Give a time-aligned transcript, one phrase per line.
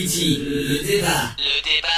[0.00, 1.08] Equality, le débat.
[1.36, 1.88] Le débat.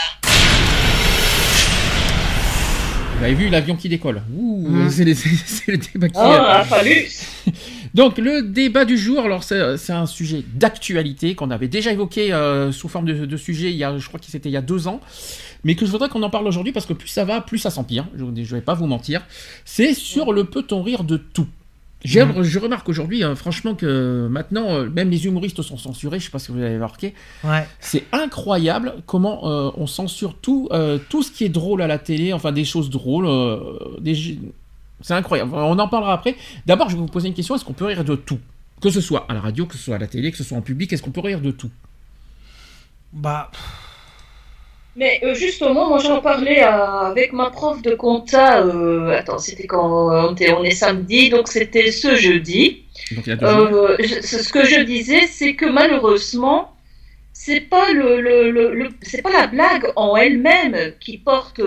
[3.17, 4.91] Vous avez vu l'avion qui décolle Ouh, Mm.
[4.91, 6.17] c'est le, débat qui.
[6.17, 7.07] Oh, a fallu.
[7.95, 12.33] Donc le débat du jour, alors c'est c'est un sujet d'actualité qu'on avait déjà évoqué
[12.33, 14.57] euh, sous forme de, de sujet il y a, je crois que c'était il y
[14.57, 15.01] a deux ans,
[15.63, 17.71] mais que je voudrais qu'on en parle aujourd'hui parce que plus ça va, plus ça
[17.71, 18.07] s'empire.
[18.17, 19.25] Je ne vais pas vous mentir.
[19.65, 21.47] C'est sur le peut-on rire de tout.
[22.05, 22.43] J'ai- Mhm.
[22.43, 26.19] Je remarque aujourd'hui, hein, franchement, que maintenant, euh, même les humoristes sont censurés.
[26.19, 27.15] Je sais pas si vous avez remarqué.
[27.45, 27.67] Ouais.
[27.79, 31.99] C'est incroyable comment euh, on censure tout, euh, tout ce qui est drôle à la
[31.99, 33.27] télé, enfin des choses drôles.
[33.27, 34.39] euh, des...
[35.01, 35.53] C'est incroyable.
[35.55, 36.37] On en parlera après.
[36.67, 38.39] D'abord, je vais vous poser une question est-ce qu'on peut rire de tout?
[38.81, 40.57] Que ce soit à la radio, que ce soit à la télé, que ce soit
[40.59, 41.71] en public, est-ce qu'on peut rire de tout?
[43.13, 43.51] Bah,
[44.95, 46.69] Mais euh, justement, moi j'en parlais euh,
[47.13, 48.61] avec ma prof de compta.
[48.63, 49.87] euh, attends, c'était quand
[50.29, 52.85] on, était, on est samedi, donc c'était ce jeudi.
[53.11, 53.69] Donc il y a deux jours.
[53.73, 56.73] Euh, je- ce que je disais, c'est que malheureusement,
[57.33, 61.61] c'est pas le, le, le, le- c'est pas la blague en elle-même qui porte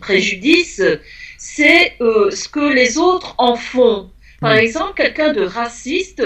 [0.00, 0.82] préjudice,
[1.38, 4.10] c'est ce que les autres en font.
[4.40, 6.22] Par exemple, quelqu'un de raciste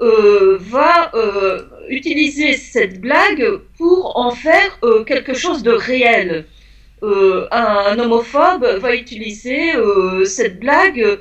[0.00, 1.12] va
[1.88, 3.44] utiliser cette blague
[3.78, 6.46] pour en faire euh, quelque chose de réel.
[7.02, 11.18] Euh, un, un homophobe va utiliser euh, cette blague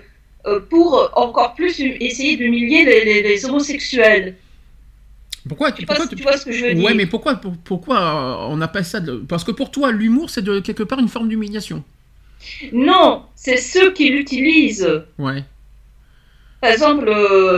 [0.70, 4.36] pour encore plus essayer d'humilier les, les- les homosexuels.
[5.48, 6.84] Pourquoi, Tu, pourquoi vois, tu vois ce que je veux dire?
[6.86, 9.16] Ouais, mais pourquoi, pour- pourquoi on appelle ça de...
[9.28, 11.84] Parce que pour toi, l'humour, c'est de quelque part une forme d'humiliation.
[12.74, 15.04] Non, c'est ceux qui l'utilisent.
[15.18, 15.44] Ouais.
[16.62, 17.06] Par exemple,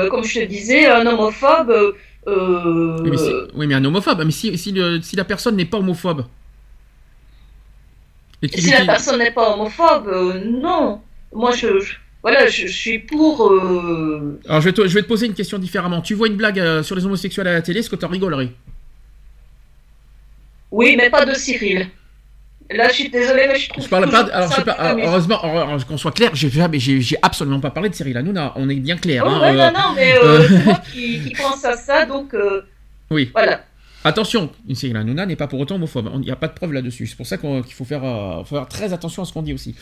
[0.09, 1.95] comme je te disais, un homophobe.
[2.27, 4.23] Euh, Oui, mais, c'est- oui, mais un homophobe.
[4.25, 6.25] Mais si, si, le- si la personne n'est pas homophobe.
[8.41, 11.01] Et si la personne n'est pas homophobe, euh, non.
[11.33, 13.47] Moi, je, je- voilà, je, je suis pour.
[13.51, 16.01] euh, Alors je vais, te, je vais te poser une question différemment.
[16.01, 18.09] Tu vois une blague euh, sur les homosexuels à la télé, est-ce que tu en
[18.09, 18.51] rigolerais?
[20.71, 21.89] Oui, mais pas de Cyril.
[22.71, 23.83] Là, je suis désolée, mais je trouve.
[23.83, 24.23] Je parle pas.
[24.23, 24.71] toujours Alors, je pas.
[24.71, 25.39] alors, heureusement,
[25.87, 28.53] qu'on soit clair, j'ai jamais- j'ai absolument pas parlé de Cyril Hanouna.
[28.55, 29.23] On est bien clair.
[29.25, 31.77] Oh, hein, ouais, euh, non, non, mais euh, euh, c'est moi qui, qui pense à
[31.77, 32.61] ça, donc euh,
[33.11, 33.29] Oui.
[33.33, 33.61] voilà.
[34.03, 36.09] Attention, une Cyril Hanouna n'est pas pour autant homophobe.
[36.15, 37.05] Il n'y a pas de preuve là-dessus.
[37.07, 38.01] C'est pour ça qu'il faut faire,
[38.45, 39.75] faut faire très attention à ce qu'on dit aussi.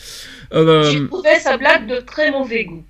[0.52, 2.84] J'ai trouvé sa blague de très mauvais goût.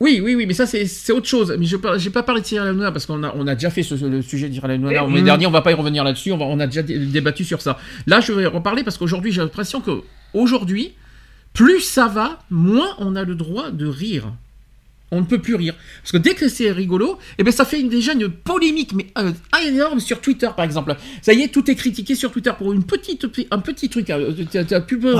[0.00, 1.54] Oui, oui, oui, mais ça c'est autre chose.
[1.58, 3.82] Mais je n'ai pas parlé de Cyril Hanouna parce qu'on a, on a déjà fait
[3.82, 5.24] ce, le sujet de Cyril Hanouna l'année Mhm.
[5.24, 5.48] dernière.
[5.48, 6.30] On va pas y revenir là-dessus.
[6.30, 7.78] On, va- on a déjà dé- débattu sur ça.
[8.06, 10.02] Là, je vais reparler parce qu'aujourd'hui, j'ai l'impression que
[10.34, 10.92] aujourd'hui,
[11.52, 14.32] plus ça va, moins on a le droit de rire.
[15.10, 15.74] On ne peut plus rire.
[16.02, 19.06] Parce que dès que c'est rigolo, eh ben ça fait une- déjà une polémique, mais
[19.16, 19.32] euh,
[19.66, 20.94] énorme sur Twitter, par exemple.
[21.22, 24.10] Ça y est, tout est critiqué sur Twitter pour une petite, un petit truc.
[24.10, 24.32] euh,
[24.68, 25.12] t'as pu- ouais,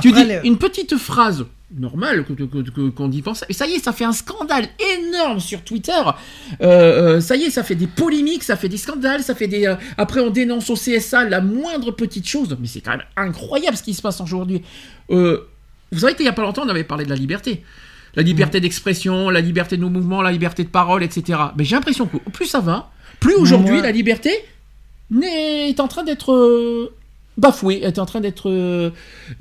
[0.00, 1.44] tu après, dis une petite phrase
[1.78, 4.66] normale que- que- que- qu'on dit penser, et ça y est, ça fait un scandale
[4.98, 5.92] énorme sur Twitter.
[6.62, 9.48] Euh, euh, ça y est, ça fait des polémiques, ça fait des scandales, ça fait
[9.48, 9.66] des.
[9.66, 13.76] euh, après, on dénonce au CSA la moindre petite chose, mais c'est quand même incroyable
[13.76, 14.62] ce qui se passe aujourd'hui.
[15.10, 15.40] Euh,
[15.92, 17.62] vous savez qu'il y a pas longtemps, on avait parlé de la liberté.
[18.16, 21.38] La liberté d'expression, la liberté de nos mouvements, la liberté de parole, etc.
[21.58, 23.82] Mais j'ai l'impression que plus ça va, plus aujourd'hui Ouais.
[23.82, 24.30] la liberté
[25.22, 26.92] est en train d'être
[27.36, 28.48] bafouée, est en train d'être.
[28.50, 28.90] euh,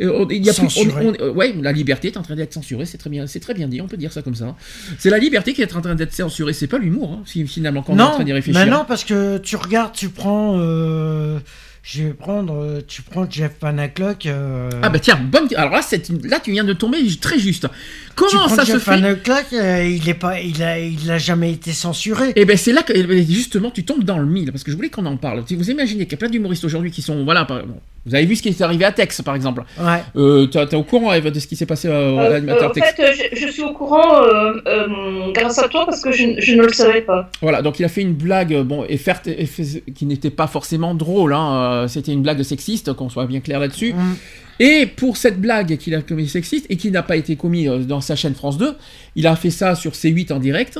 [0.01, 1.11] euh, il y a plus, on- Censurée.
[1.21, 3.67] on- ouais, la liberté est en train d'être censurée, c'est très bien, c'est très bien
[3.67, 4.55] dit, on peut dire ça comme ça.
[4.97, 7.93] C'est la liberté qui est en train d'être censurée, c'est pas l'humour, hein, finalement quand
[7.93, 8.63] on est en non, train d'y réfléchir.
[8.65, 10.55] mais non, parce que tu regardes, tu prends.
[10.59, 11.39] euh,
[11.83, 12.55] je vais prendre.
[12.55, 14.25] euh, Tu prends Jeff Panaclock.
[14.25, 15.47] euh, Ah bah tiens, bonne.
[15.55, 17.67] Alors là, c'est une- là tu viens de tomber très juste.
[18.15, 21.51] Comment ça se Jeff fait Panaclock, euh, il est pas, il a, il a jamais
[21.51, 22.31] été censuré.
[22.35, 24.71] Et ben c'est là que eh ben, justement tu tombes dans le mille parce que
[24.71, 25.43] je voulais qu'on en parle.
[25.47, 27.75] Si vous imaginez qu'il y a plein d'humoristes aujourd'hui qui sont voilà, par- bon,
[28.05, 29.63] vous avez vu ce qui est arrivé à Tex par exemple.
[29.79, 30.03] Ouais.
[30.15, 32.71] Euh, T'es au courant Eve, de ce qui s'est passé euh, à l'animateur euh, en
[32.71, 36.35] Tex fait, je, je suis au courant euh, euh, grâce à toi parce que je,
[36.39, 37.29] je ne le savais pas.
[37.41, 40.93] Voilà, donc il a fait une blague, bon, et faire- et qui n'était pas forcément
[40.93, 43.93] drôle, hein, euh, c'était une blague sexiste, qu'on soit bien clair là-dessus.
[43.93, 44.15] Mm.
[44.59, 47.79] Et pour cette blague qu'il a commis sexiste, et qui n'a pas été commis euh,
[47.79, 48.73] dans sa chaîne France 2,
[49.15, 50.79] il a fait ça sur C8 en direct,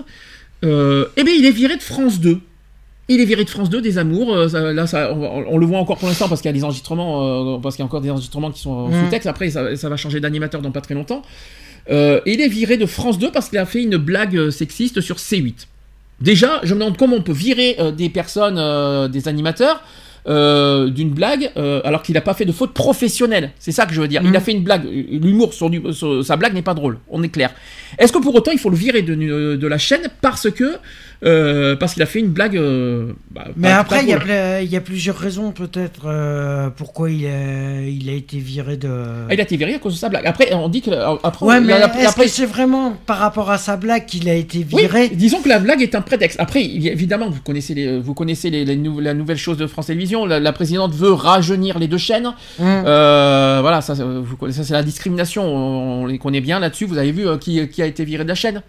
[0.63, 2.39] euh, eh bien il est viré de France 2.
[3.09, 4.33] Il est viré de France 2 des amours.
[4.33, 6.57] euh, ça- là, ça, on, on le voit encore pour l'instant parce qu'il y a
[6.57, 9.27] des enregistrements, parce qu'il y a encore des enregistrements qui sont euh, sous texte.
[9.27, 11.21] Après, ça, ça va changer d'animateur dans pas très longtemps.
[11.89, 15.17] Et il est viré de France 2 parce qu'il a fait une blague sexiste sur
[15.17, 15.67] C8.
[16.21, 19.83] Déjà, je me demande comment on peut virer euh, des personnes, euh, des animateurs,
[20.27, 23.51] euh, d'une blague, euh, alors qu'il n'a pas fait de faute professionnelle.
[23.59, 24.21] C'est ça que je veux dire.
[24.23, 24.85] Il a fait une blague.
[24.85, 26.99] L'humour sur, du- sur- sa blague n'est pas drôle.
[27.09, 27.51] On est clair.
[27.97, 29.15] Est-ce que pour autant il faut le virer de,
[29.55, 30.77] de la chaîne parce que
[31.25, 34.29] euh, parce qu'il a fait une blague euh, bah, Mais après, il y, a drôle.
[34.29, 38.77] ple- il y a plusieurs raisons peut-être euh, pourquoi il a, il a été viré
[38.77, 38.89] de.
[39.29, 40.25] Ah, il a été viré à cause de sa blague.
[40.25, 40.91] Après, on dit que
[41.23, 44.65] après, Ouais, mais est-ce que c'est vraiment par rapport à sa blague qu'il a été
[44.71, 45.09] Oui, viré?
[45.09, 46.39] disons que la blague est un prétexte.
[46.39, 49.87] Après, évidemment, vous connaissez, les, vous connaissez les, les nou- la nouvelle chose de France
[49.87, 50.25] Télévisions.
[50.25, 52.33] La, la présidente veut rajeunir les deux chaînes.
[52.61, 55.43] Euh, voilà, ça, c'est la discrimination.
[55.43, 56.85] On, on les connaît bien là-dessus.
[56.85, 58.61] Vous avez vu qui, qui a été viré de la chaîne?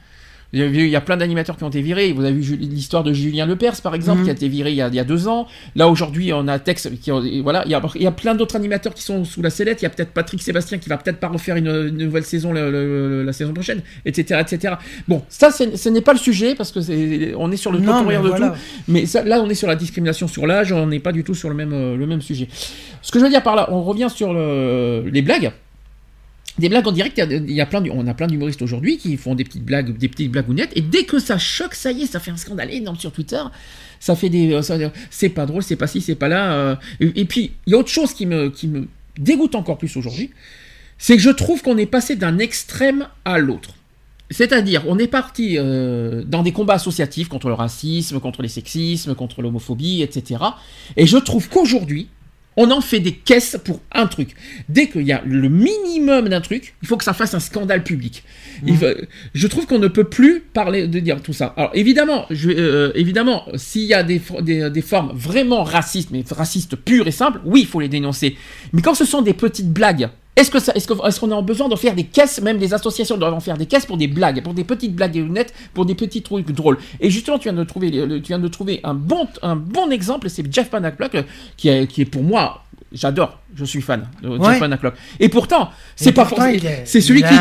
[0.53, 2.13] Il y, a, vu- il y a plein d'animateurs qui ont été virés.
[2.13, 4.25] Vous avez vu l'histoire de Julien Lepers, par exemple, Mhm.
[4.25, 5.47] qui a été viré il y a, il y a deux ans.
[5.75, 6.89] Là, aujourd'hui, on a Tex.
[7.03, 9.51] Qui, voilà, il y, a, il y a plein d'autres animateurs qui sont sous la
[9.51, 9.83] sellette.
[9.83, 12.53] Il y a peut-être Patrick Sébastien qui va peut-être pas refaire une, une nouvelle saison
[12.53, 14.41] le- le- la saison prochaine, etc.
[14.41, 14.75] etc.
[15.09, 18.03] Bon, ça, ce n'est pas le sujet parce que c'est, on est sur le Non,
[18.05, 18.51] de voilà.
[18.51, 18.55] tout.
[18.89, 21.35] Mais ça, là, on est sur la discrimination sur l'âge, on n'est pas du tout
[21.35, 22.49] sur le même, euh, le même sujet.
[23.03, 25.53] Ce que je veux dire par là, on revient sur le- les blagues.
[26.59, 29.35] Des blagues en direct, il y a, plein, on a plein d'humoristes aujourd'hui qui font
[29.35, 32.21] des petites blagues, des petites blagounettes, et dès que ça choque, ça y est, ça
[32.21, 33.43] fait un scandale énorme sur Twitter.
[33.99, 36.53] Ça fait des, euh, c'est pas drôle, c'est pas ci, c'est pas là.
[36.53, 38.87] euh, et, puis il y a autre chose qui me, qui me
[39.19, 40.31] dégoûte encore plus aujourd'hui,
[40.97, 43.75] c'est que je trouve qu'on est passé d'un extrême à l'autre.
[44.31, 49.15] C'est-à-dire, on est parti euh, dans des combats associatifs contre le racisme, contre les sexismes,
[49.15, 50.41] contre l'homophobie, etc.
[50.97, 52.09] Et je trouve qu'aujourd'hui,
[52.57, 54.31] on en fait des caisses pour un truc.
[54.69, 57.83] Dès qu'il y a le minimum d'un truc, il faut que ça fasse un scandale
[57.83, 58.23] public.
[58.67, 58.87] Il faut-
[59.35, 61.53] je trouve qu'on ne peut plus parler de dire tout ça.
[61.57, 66.23] Alors évidemment, je, euh, évidemment, s'il y a des, des, des formes vraiment racistes, mais
[66.31, 68.37] racistes pures et simples, oui, il faut les dénoncer.
[68.73, 71.41] Mais quand ce sont des petites blagues, est-ce que ça, est-ce que- est-ce qu'on a
[71.43, 74.09] besoin d'en faire des caisses Même les associations doivent en faire des caisses pour des
[74.09, 76.79] blagues, pour des petites blagues nettes, pour des petits trucs drôles.
[77.01, 80.29] Et justement, tu viens de trouver, tu viens de trouver un bon, un bon exemple,
[80.29, 81.17] c'est Jeff Panaclock,
[81.57, 82.64] qui est, qui est pour moi,
[82.95, 84.59] j'adore, je suis fan de Ouais.
[85.21, 86.25] Et pourtant, c'est pas
[86.85, 87.35] c'est celui qui,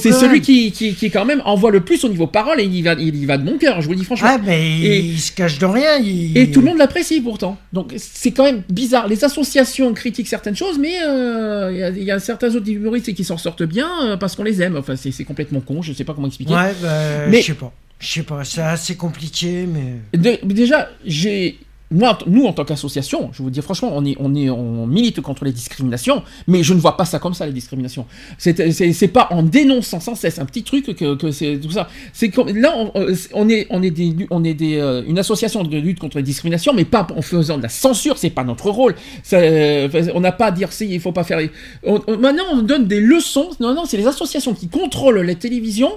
[0.00, 2.74] c'est- celui qui, qui, qui quand même envoie le plus au niveau parole et il
[2.74, 3.80] y va, il va de mon cœur.
[3.80, 4.28] Je vous le dis franchement.
[4.32, 5.96] Ah, mais Et- il se cache de rien.
[5.98, 7.58] il- Et tout le monde l'apprécie pourtant.
[7.72, 9.08] Donc c'est quand même bizarre.
[9.08, 12.68] Les associations critiquent certaines choses, mais euh, il y a- il y, a certains autres
[12.70, 14.76] humoristes qui s'en sortent bien euh, parce qu'on les aime.
[14.76, 16.54] Enfin, c'est c'est complètement con, je sais pas comment expliquer.
[16.54, 17.72] Ouais, bah, Mais- je sais pas.
[18.00, 19.94] Je sais pas, c'est assez compliqué, mais.
[20.16, 21.58] De- déjà, j'ai.
[21.90, 25.22] Moi, nous, en tant qu'association, je vous dis franchement, on, est, on, est, on milite
[25.22, 28.04] contre les discriminations, mais je ne vois pas ça comme ça, les discriminations.
[28.36, 31.70] C'est c'est- c'est pas en dénonçant sans cesse un petit truc que, que c'est tout
[31.70, 31.88] ça.
[32.12, 32.92] C'est comme là, on,
[33.34, 36.22] on est, on est, des, on est des, euh, une association de lutte contre les
[36.22, 38.94] discriminations, mais pas en faisant de la censure, c'est pas notre rôle.
[39.22, 41.38] Ça, euh, on n'a pas à dire si il faut pas faire.
[41.86, 43.48] on- on- maintenant, on donne des leçons.
[43.60, 45.92] Non, non, c'est les associations qui contrôlent les télévisions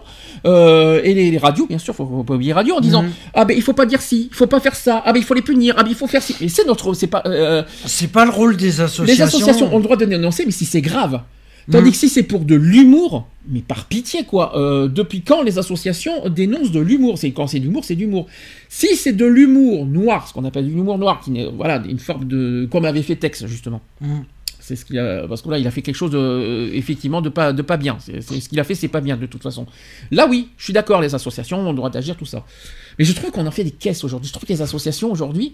[0.46, 3.04] euh, et les, les radios, bien sûr, faut, faut pas oublier les radios, en disant
[3.04, 3.12] Mhm.
[3.34, 5.26] ah ben il faut pas dire si, il faut pas faire ça, ah ben il
[5.26, 6.36] faut les punir, ah il faut faire ci.
[6.42, 7.24] Mais c'est notre, c'est pas.
[7.26, 9.04] euh, C'est pas le rôle des associations.
[9.04, 11.22] les associations ont le droit de dénoncer, mais si c'est grave.
[11.72, 11.92] Tandis Mhm.
[11.92, 14.58] que si c'est pour de l'humour, mais par pitié quoi.
[14.58, 17.20] euh, depuis quand les associations dénoncent de l'humour?
[17.20, 18.26] C'est quand c'est de l'humour, c'est de l'humour.
[18.68, 22.26] Si c'est de l'humour noir, ce qu'on appelle de l'humour noir, qui voilà une forme
[22.28, 23.82] de comme avait fait Tex justement.
[24.02, 24.24] Mhm.
[24.60, 27.22] C'est ce qu'il a parce que là il a fait quelque chose de, euh, effectivement
[27.22, 27.98] de pas de pas bien.
[28.00, 29.68] C'est c'est- ce qu'il a fait, c'est pas bien de toute façon.
[30.10, 32.44] Là oui, je suis d'accord, les associations ont le droit d'agir tout ça.
[33.00, 34.28] Mais je trouve qu'on en fait des caisses aujourd'hui.
[34.28, 35.54] Je trouve que les associations aujourd'hui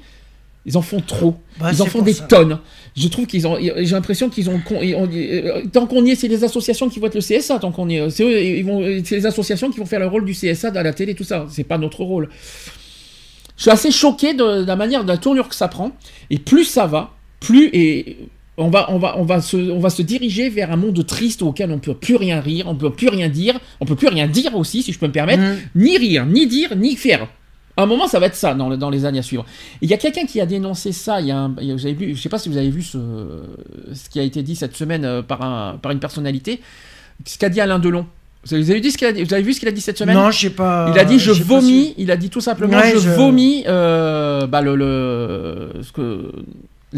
[0.65, 1.35] ils en font trop.
[1.61, 2.25] Bah, ils en font des ça.
[2.25, 2.59] tonnes.
[2.97, 3.57] Je trouve qu'ils ont.
[3.57, 4.59] J'ai l'impression qu'ils ont.
[4.71, 7.59] euh, Tant qu'on y est, c'est les associations qui vont être le CSA.
[7.59, 8.81] Tant qu'on y est, c'est eux, ils vont.
[9.05, 11.45] C'est les associations qui vont faire le rôle du CSA à la télé, tout ça.
[11.49, 12.27] C'est pas notre rôle.
[13.55, 15.91] Je suis assez choqué de, de la manière, de la tournure que ça prend.
[16.29, 18.17] Et plus ça va, plus et
[18.57, 21.41] on va, on va, on va se, on va se diriger vers un monde triste
[21.43, 24.27] auquel on peut plus rien rire, on peut plus rien dire, on peut plus rien
[24.27, 25.57] dire aussi, si je peux me permettre Mhm.
[25.75, 27.27] ni rire, ni dire, ni faire.
[27.79, 29.45] À un moment, ça va être ça dans, le- dans les années à suivre.
[29.81, 31.21] Il y a quelqu'un qui a dénoncé ça.
[31.21, 32.97] Il y a un- vous avez vu, je sais pas si vous avez vu ce,
[33.93, 36.59] ce qui a été dit cette semaine euh, par, un, par une personnalité.
[37.25, 38.07] Ce qu'a dit Alain Delon.
[38.49, 39.97] Vous avez, dit ce qu'il a dit- vous avez vu ce qu'il a dit cette
[39.99, 40.15] semaine?
[40.15, 40.89] Non, je sais pas.
[40.91, 41.93] Il a dit je vomis.
[41.97, 46.31] Il a dit tout simplement Ouais, je, je- vomis euh, bah, le, le- ce que,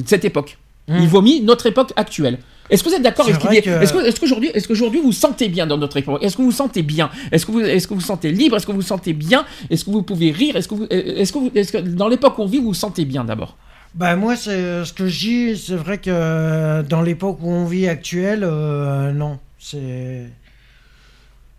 [0.06, 0.58] cette époque.
[0.90, 0.98] Hmm.
[1.02, 2.40] Il vomit notre époque actuelle.
[2.70, 4.20] Est-ce que vous êtes d'accord C'est avec ce qu'il vrai dit que- Est-ce que- est-ce
[4.20, 6.22] qu'aujourd'hui, est-ce qu'aujourd'hui vous vous sentez bien dans notre époque?
[6.24, 7.10] Est-ce que vous vous sentez bien?
[7.32, 8.58] Est-ce que vous, est-ce que vous vous sentez libre?
[8.58, 9.46] Est-ce que vous vous sentez bien?
[9.70, 10.56] Est-ce que vous pouvez rire?
[10.56, 12.74] Est-ce que vous, est-ce que vous, est-ce que dans l'époque où on vit, vous vous
[12.74, 13.56] sentez bien d'abord?
[13.96, 15.58] Bah moi, c'est ce que je dis.
[15.58, 20.26] C'est vrai que euh, dans l'époque où on vit actuelle, euh, non, c'est.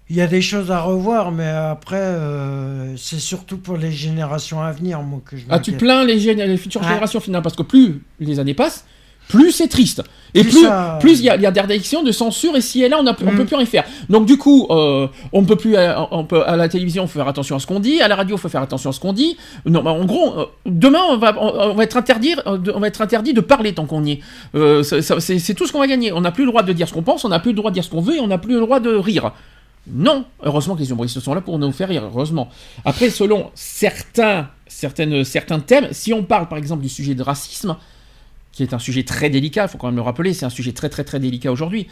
[0.09, 4.61] Il y a des choses à revoir, mais après, euh, c'est surtout pour les générations
[4.61, 7.55] à venir, moi, que je Ah, tu plains les, gén- les futures générations finalement parce
[7.57, 8.85] que plus les années passent,
[9.31, 10.03] plus c'est triste.
[10.33, 11.51] Et Plus plus, ça- plus il y a, y a
[12.05, 13.37] de censure et là, on ne Mm.
[13.37, 13.85] peut plus rien faire.
[14.09, 17.27] Donc du coup, euh, on peut plus, euh, on peut à la télévision, faut faire
[17.27, 19.37] attention à ce qu'on dit, à la radio, faut faire attention à ce qu'on dit.
[19.67, 22.79] Non, bah, en gros, euh, demain, on va, on, on va être interdit, de- on
[22.79, 24.21] va être interdit de parler tant qu'on y est.
[24.55, 26.13] Euh, c'est c'est tout ce qu'on va gagner.
[26.13, 27.71] On n'a plus le droit de dire ce qu'on pense, on n'a plus le droit
[27.73, 29.33] de dire ce qu'on veut, et on n'a plus le droit de rire.
[29.93, 32.51] Non, heureusement que les humoristes sont là pour nous faire rire, heureusement.
[32.85, 37.77] Après, selon certains, certaines, certains thèmes, si on parle par exemple du sujet de racisme,
[38.52, 40.73] qui est un sujet très délicat, il faut quand même le rappeler, c'est un sujet
[40.73, 41.87] très très très délicat aujourd'hui.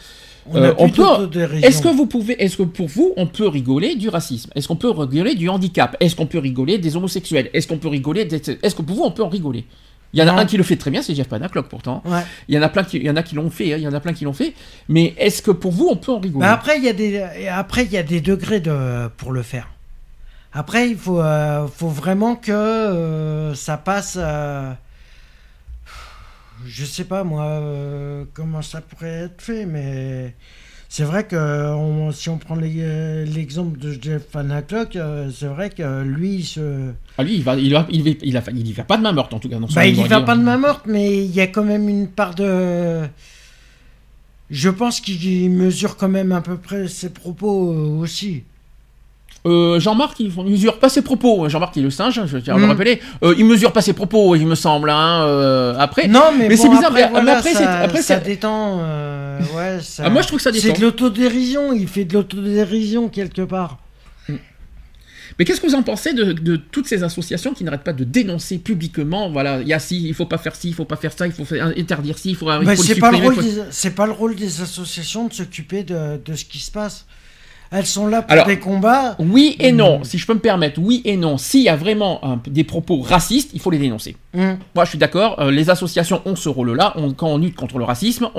[0.51, 1.29] On, Euh, a on peut-.
[1.63, 4.49] Est-ce que vous pouvez, est-ce que pour vous, on peut rigoler du racisme?
[4.55, 5.95] Est-ce qu'on peut rigoler du handicap?
[5.99, 7.49] Est-ce qu'on peut rigoler des homosexuels?
[7.53, 8.41] Est-ce qu'on peut rigoler des...
[8.61, 9.65] Est-ce que pour vous, on peut en rigoler?
[10.11, 10.37] Il y en a Non.
[10.39, 12.01] un qui le fait très bien, c'est Jeff Panaclock pourtant.
[12.03, 12.21] Ouais.
[12.47, 13.83] Il y en a plein qui, il y en a qui l'ont fait, hein, il
[13.83, 14.53] y en a plein qui l'ont fait.
[14.87, 16.47] Mais est-ce que pour vous, on peut en rigoler?
[16.47, 19.69] Après, il y a des, après, il y a des degrés de, pour le faire.
[20.51, 24.17] Après, il faut, euh, faut vraiment que euh, ça passe.
[26.65, 30.35] Je sais pas moi euh, comment ça pourrait être fait, mais
[30.87, 31.35] c'est vrai que
[31.75, 36.35] on- si on prend euh, l'exemple de Jeff Van Clock, euh, c'est vrai que lui,
[36.35, 36.91] il se.
[37.17, 39.03] Ah lui, il va, il va, il va, il a- il y va pas de
[39.03, 39.59] main morte en tout cas.
[39.59, 41.63] Dans son Bah, il y va pas de main morte, mais il y a quand
[41.63, 43.01] même une part de.
[44.49, 48.43] Je pense qu'il mesure quand même à peu près ses propos euh, aussi.
[49.45, 51.47] Euh, Jean-Marc, il mesure pas ses propos.
[51.47, 52.69] Jean-Marc, il est le singe, je tiens à le Mm.
[52.69, 53.01] rappeler.
[53.23, 54.89] Euh, il mesure pas ses propos, il me semble.
[54.89, 58.01] Hein, euh, après, Non, mais, mais bon, c'est bizarre, Après, mais- après, ça, c'est- après,
[58.01, 58.79] ça c'est- détend.
[58.81, 60.79] euh, ouais, ça- Ah, moi, je trouve que ça C'est détend.
[60.79, 61.71] de l'autodérision.
[61.73, 63.77] Il fait de l'autodérision quelque part.
[65.37, 68.03] Mais qu'est-ce que vous en pensez de, de toutes ces associations qui n'arrêtent pas de
[68.03, 70.97] dénoncer publiquement Voilà, il y a ci, il faut pas faire ci, il faut pas
[70.97, 73.41] faire ça, il faut faire- interdire ci, il faut, Mais c'est pas le rôle faut-
[73.41, 77.05] des, c'est pas le rôle des associations de s'occuper de, de ce qui se passe.
[77.71, 79.15] Elles sont là pour Alors- des combats.
[79.19, 80.03] Oui et non, Mm.
[80.03, 81.37] si je peux me permettre, oui et non.
[81.37, 84.15] S'il y a vraiment des propos racistes, il faut les dénoncer.
[84.35, 84.57] Hum.
[84.73, 86.93] Moi, je suis d'accord, euh, les associations ont ce rôle-là.
[86.95, 88.29] On- quand on lutte contre le racisme,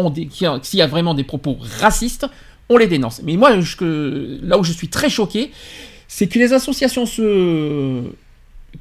[0.63, 2.27] s'il y a vraiment des propos racistes,
[2.69, 3.21] on les dénonce.
[3.25, 5.51] Mais moi, je- là où je suis très choqué,
[6.09, 8.03] c'est que les associations se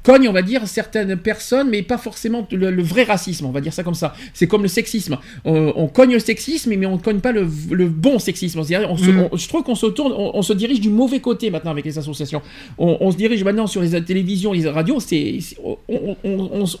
[0.02, 3.60] cognent, on va dire, certaines personnes, mais pas forcément le, le vrai racisme, on va
[3.60, 4.14] dire ça comme ça.
[4.34, 5.18] C'est comme le sexisme.
[5.44, 8.60] On, on cogne le sexisme, mais on cogne pas le, le bon sexisme.
[8.60, 11.70] On se- on- je trouve qu'on se tourne, on, se dirige du mauvais côté maintenant
[11.72, 12.40] avec les associations.
[12.78, 15.38] On, se dirige maintenant sur les télévisions, les radios, c'est,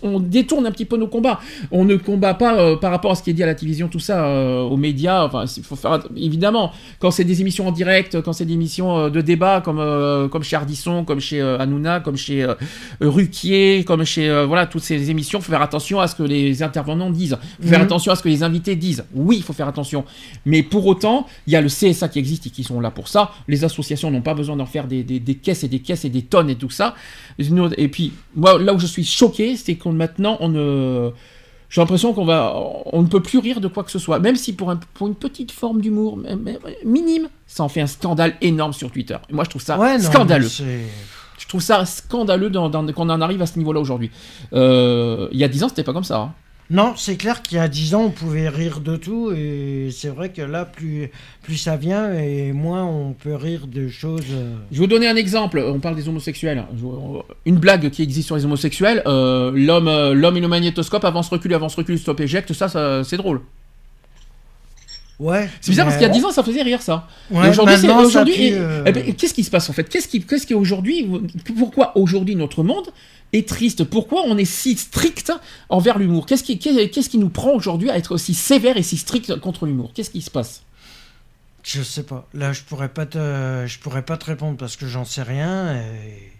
[0.02, 1.40] on, détourne un petit peu nos combats.
[1.70, 3.88] On ne combat pas euh, par rapport à ce qui est dit à la télévision,
[3.88, 5.24] tout ça, euh, aux médias.
[5.24, 9.10] Enfin, faut faire évidemment quand c'est des émissions en direct, quand c'est des émissions euh,
[9.10, 9.80] de débat comme
[10.30, 12.46] comme chez Ardisson, comme chez Hanouna, comme chez
[13.00, 16.62] Ruquier, comme chez euh, voilà toutes ces émissions, faut faire attention à ce que les
[16.62, 17.84] intervenants disent, faut faire Mhm.
[17.86, 19.04] attention à ce que les invités disent.
[19.14, 20.04] Oui, il faut faire attention,
[20.44, 23.08] mais pour autant, il y a le CSA qui existe et qui sont là pour
[23.08, 23.32] ça.
[23.48, 26.10] Les associations n'ont pas besoin d'en faire des, des- des caisses et des caisses et
[26.10, 26.94] des tonnes et tout ça.
[27.38, 31.10] Et puis moi, là où je suis choqué, c'est qu'on maintenant on ne
[31.72, 32.52] j'ai l'impression qu'on va,
[32.86, 35.06] on ne peut plus rire de quoi que ce soit, même si pour, un- pour
[35.06, 36.18] une petite forme d'humour,
[36.84, 39.16] minime, ça en fait un scandale énorme sur Twitter.
[39.30, 40.48] Et moi, je trouve ça Ouais, non, scandaleux.
[41.40, 44.10] Je trouve ça scandaleux qu'on en arrive à ce niveau-là aujourd'hui.
[44.52, 46.18] Euh, il y a 10 ans, c'était pas comme ça.
[46.18, 46.32] hein.
[46.72, 50.08] Non, c'est clair qu'il y a 10 ans, on pouvait rire de tout, et c'est
[50.10, 51.10] vrai que là, plus,
[51.42, 54.20] plus ça vient, et moins on peut rire de choses.
[54.30, 55.58] euh, Je vais vous donner un exemple.
[55.66, 56.64] On parle des homosexuels.
[57.44, 59.02] Une blague qui existe sur les homosexuels.
[59.06, 62.52] euh, l'homme, l'homme et le magnétoscope avance recule, avance recule, stop éjecte.
[62.52, 63.40] Ça, ça c'est drôle.
[65.20, 65.48] Ouais.
[65.60, 67.06] C'est bizarre parce qu'il y a 10 ans, ça faisait rire ça.
[67.30, 69.84] Ouais, aujourd'hui, c'est- aujourd'hui, euh, eh ben, qu'est-ce qui se passe en fait?
[69.88, 71.06] Qu'est-ce qui, qu'est-ce qui aujourd'hui,
[71.58, 72.88] pourquoi aujourd'hui notre monde
[73.34, 73.84] est triste?
[73.84, 75.30] Pourquoi on est si strict
[75.68, 76.24] envers l'humour?
[76.24, 79.36] Qu'est-ce qui, qu'est- qu'est-ce qui nous prend aujourd'hui à être aussi sévère et si strict
[79.40, 79.92] contre l'humour?
[79.94, 80.62] Qu'est-ce qui se passe?
[81.62, 82.26] Je sais pas.
[82.32, 83.18] Là, je pourrais pas te,
[83.66, 85.74] je pourrais pas te répondre parce que j'en sais rien.
[85.74, 86.32] et-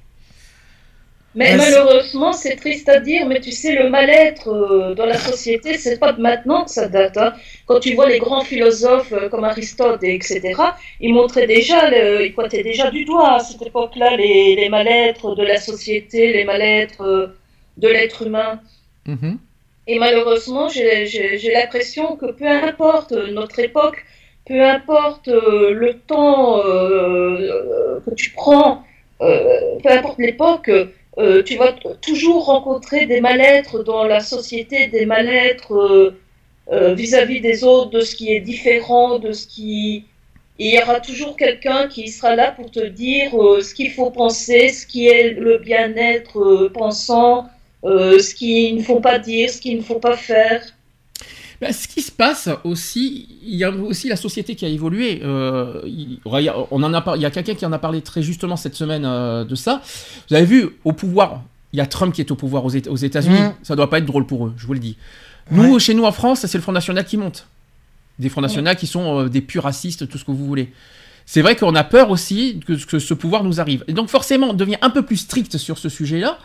[1.34, 5.78] Mais malheureusement, c'est triste à dire, mais tu sais, le mal-être euh, dans la société,
[5.78, 7.16] c'est pas de maintenant que ça date.
[7.18, 7.34] hein.
[7.66, 12.26] Quand tu vois les grands philosophes euh, comme Aristote, et etc., ils montraient déjà, le-
[12.26, 16.42] ils pointaient déjà du doigt à cette époque-là les, les mal-être de la société, les
[16.44, 17.26] mal-être euh,
[17.76, 18.60] de l'être humain.
[19.06, 19.38] Mhm.
[19.86, 24.04] Et malheureusement, j'ai l'impression que peu importe notre époque,
[24.46, 26.60] peu importe le temps
[28.04, 28.84] que tu prends,
[29.18, 30.70] peu importe l'époque,
[31.18, 36.20] euh, tu vas toujours rencontrer des mal-être dans la société, des mal-être euh,
[36.72, 40.04] euh, vis-à-vis des autres, de ce qui est différent, de ce qui...
[40.58, 44.68] Il y aura toujours quelqu'un qui sera là pour te dire ce qu'il faut penser,
[44.68, 47.48] ce qui est le bien-être pensant,
[47.82, 50.62] ce qu'il ne faut pas dire, ce qu'il ne faut pas faire.
[51.60, 55.20] Ben, ce qui se passe aussi, il y a aussi la société qui a évolué.
[55.22, 57.78] Euh, il, il y a- on en a, il y a quelqu'un qui en a
[57.78, 59.82] parlé très justement cette semaine euh, de ça.
[60.30, 61.42] Vous avez vu, au pouvoir,
[61.74, 63.40] il y a Trump qui est au pouvoir aux, Éta- aux États-Unis.
[63.40, 63.54] Mm.
[63.62, 64.96] Ça doit pas être drôle pour eux, je vous le dis.
[65.50, 67.46] Nous, chez nous en France, c'est le Front National qui monte.
[68.18, 70.72] Des Fronts Nationaux qui sont euh, des purs racistes, tout ce que vous voulez.
[71.26, 73.84] C'est vrai qu'on a peur aussi que, que ce pouvoir nous arrive.
[73.86, 76.38] Et donc forcément, on devient un peu plus strict sur ce sujet-là.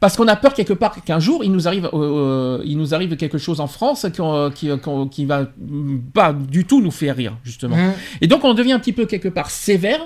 [0.00, 2.94] Parce qu'on a peur quelque part qu'un jour il nous arrive, euh, euh, il nous
[2.94, 5.46] arrive quelque chose en France qui, euh, qui, qui- qui va
[6.14, 7.76] pas du tout nous faire rire justement.
[7.76, 7.92] Mmh.
[8.22, 10.00] Et donc on devient un petit peu quelque part sévère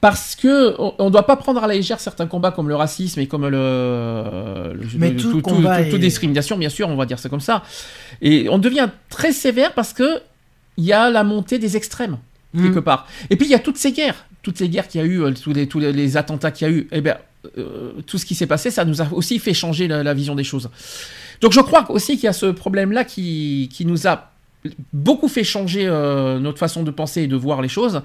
[0.00, 3.18] parce que on ne doit pas prendre à la légère certains combats comme le racisme
[3.18, 7.04] et comme le, le- Mais le- tout combat toute est- discrimination bien sûr on va
[7.04, 7.64] dire ça comme ça.
[8.22, 10.20] Et on devient très sévère parce que
[10.76, 12.18] il y a la montée des extrêmes
[12.56, 12.82] quelque Mm.
[12.82, 13.06] part.
[13.30, 15.34] Et puis il y a toutes ces guerres, toutes ces guerres qu'il y a eu,
[15.34, 16.88] tous les, tous les, les attentats qu'il y a eu.
[16.92, 17.16] Eh bien,
[17.56, 20.34] euh, tout ce qui s'est passé, ça nous a aussi fait changer la, la vision
[20.34, 20.70] des choses.
[21.40, 24.32] Donc je crois aussi qu'il y a ce problème-là qui, qui nous a
[24.92, 28.02] beaucoup fait changer euh, notre façon de penser et de voir les choses.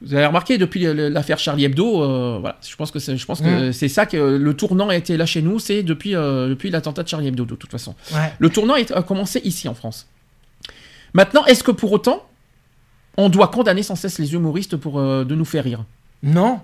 [0.00, 3.40] Vous avez remarqué depuis l'affaire Charlie Hebdo, euh, voilà, je pense que c'est, je pense
[3.40, 7.02] que c'est ça que le tournant a été là chez nous, c'est depuis depuis l'attentat
[7.02, 7.96] de Charlie Hebdo de toute façon.
[8.14, 8.32] Ouais.
[8.38, 10.06] Le tournant a commencé ici en France.
[11.14, 12.24] Maintenant, est-ce que pour autant,
[13.16, 15.84] on doit condamner sans cesse les humoristes pour de nous faire rire,
[16.22, 16.60] Non,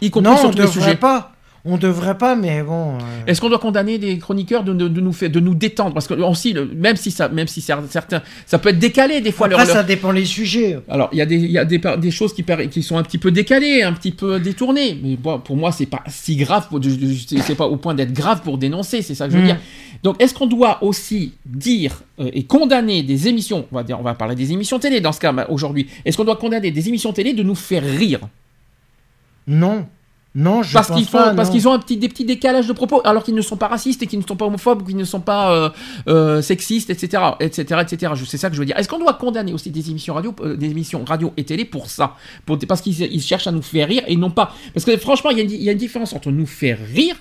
[0.00, 1.32] y compris non, sur tous les sujets pas.
[1.64, 2.94] On devrait pas, mais bon.
[2.94, 5.92] euh, Est-ce qu'on doit condamner des chroniqueurs de, de- de nous faire, de nous détendre?
[5.92, 9.20] Parce que aussi, le- même si ça, même si cer- certains, ça peut être décalé
[9.20, 9.46] des fois.
[9.48, 10.78] Après, leur- leur- ça dépend les sujets.
[10.88, 13.30] Alors, il y a des, y a des, choses qui, qui sont un petit peu
[13.32, 14.98] décalées, un petit peu détournées.
[15.02, 16.68] Mais bon, pour moi, c'est pas si grave.
[17.44, 19.02] C'est pas au point d'être grave pour dénoncer.
[19.02, 19.46] C'est ça que je veux Mm.
[19.46, 19.58] dire.
[20.04, 23.66] Donc, est-ce qu'on doit aussi dire euh, et condamner des émissions?
[23.72, 25.88] On va dire, on va parler des émissions télé dans ce cas bah, aujourd'hui.
[26.04, 28.20] Est-ce qu'on doit condamner des émissions télé de nous faire rire?
[29.46, 29.86] Non.
[30.38, 32.72] Non, je parce qu'ils font, pas, parce qu'ils ont un petit, des petits décalages de
[32.72, 35.04] propos, alors qu'ils ne sont pas racistes et qu'ils ne sont pas homophobes, qu'ils ne
[35.04, 35.70] sont pas euh,
[36.08, 38.12] euh, sexistes, etc., etc., etc.
[38.14, 38.76] Je- C'est ça que je veux dire.
[38.78, 41.90] Est-ce qu'on doit condamner aussi des émissions radio, euh, des émissions radio et télé pour
[41.90, 42.14] ça,
[42.46, 45.30] pour, parce qu'ils ils cherchent à nous faire rire et non pas, parce que franchement,
[45.30, 47.16] il y, a une- il y a une différence entre nous faire rire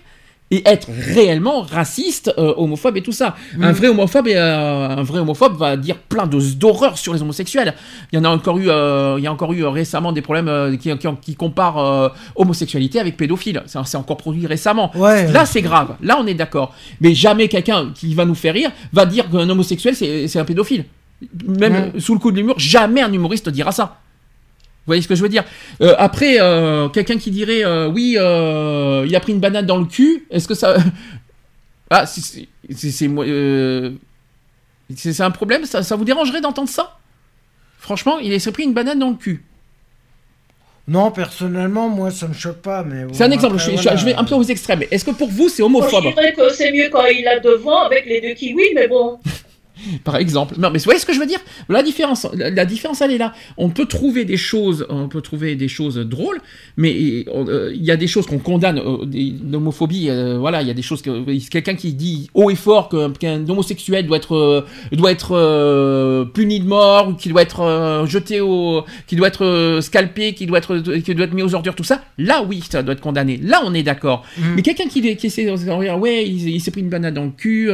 [0.49, 3.35] et être réellement raciste, euh, homophobe et tout ça.
[3.61, 7.73] Un vrai homophobe, et, euh, un vrai homophobe va dire plein d'horreurs sur les homosexuels.
[8.11, 10.77] Il y en a encore eu, euh, il y a encore eu récemment des problèmes
[10.77, 13.63] qui, qui, qui comparent homosexualité avec pédophile.
[13.65, 14.91] C'est c'est encore produit récemment.
[14.95, 15.31] Ouais.
[15.31, 15.95] Là, c'est grave.
[16.01, 16.73] Là, on est d'accord.
[16.99, 20.85] Mais jamais quelqu'un qui va nous faire rire va dire qu'un homosexuel, c'est un pédophile.
[21.47, 23.99] Même sous le coup de l'humour, jamais un humoriste dira ça.
[24.87, 25.43] Vous voyez ce que je veux dire?
[25.81, 29.77] Euh, Après, euh, quelqu'un qui dirait euh, oui, euh, il a pris une banane dans
[29.77, 30.77] le cul, est-ce que ça.
[31.89, 33.91] Ah, c'est- euh,
[35.19, 36.97] un problème ça, ça vous dérangerait d'entendre ça?
[37.79, 39.43] Franchement, il s'est pris une banane dans le cul.
[40.87, 42.83] Non, personnellement, moi, ça me choque pas.
[42.83, 43.95] mais bon, C'est un exemple, après, je, je- voilà.
[43.97, 44.83] je vais un peu aux extrêmes.
[44.91, 46.03] Est-ce que pour vous, c'est homophobe?
[46.03, 49.19] Je dirais que c'est mieux quand il a devant avec les deux kiwis, mais bon.
[50.03, 50.55] par exemple.
[50.57, 51.39] Non, mais vous voyez ce que je veux dire?
[51.69, 53.33] La différence, la, la différence, elle est là.
[53.57, 56.39] On peut trouver des choses, on peut trouver des choses drôles,
[56.77, 59.05] mais on- euh, il y a des choses qu'on condamne, euh,
[59.51, 60.09] l'homophobie.
[60.09, 63.47] euh, voilà, il y a des choses que quelqu'un qui dit haut et fort qu'un
[63.49, 69.17] homosexuel doit être doit être puni de mort, ou qu'il doit être jeté au, qu'il
[69.17, 72.01] doit être scalpé, qu'il doit être, qu'il doit être mis aux ordures, tout ça.
[72.17, 73.37] Là, oui, ça doit être condamné.
[73.41, 74.23] Là, on est d'accord.
[74.37, 74.41] Mm.
[74.55, 77.13] Mais quelqu'un qui, qui essaie de se dire, ouais, il, il s'est pris une banane
[77.13, 77.69] dans le cul,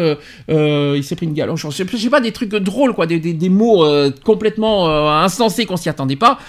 [0.49, 3.19] il s'est pris une galoche, je sais, je sais pas, des trucs drôles, quoi, des,
[3.19, 6.39] des, mots euh, complètement euh, insensés qu'on s'y attendait pas.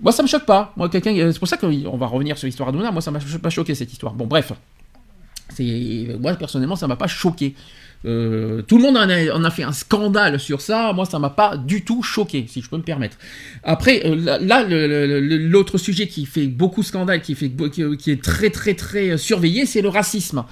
[0.00, 0.72] Moi, ça me choque pas.
[0.76, 2.90] Moi, quelqu'un, euh, c'est pour ça qu'on va revenir sur l'histoire d'Aduna.
[2.90, 4.14] Moi, ça m'a pas choqué cette histoire.
[4.14, 4.52] Bon, bref.
[5.58, 7.54] Moi, personnellement, ça m'a pas choqué.
[8.02, 10.92] Tout le monde en a, fait un scandale sur ça.
[10.94, 13.18] Moi, ça m'a pas du tout choqué, si je peux me permettre.
[13.62, 19.18] Après, là, l'autre sujet qui fait beaucoup scandale, qui, fait, qui est très, très, très
[19.18, 20.44] surveillé, c'est le racisme.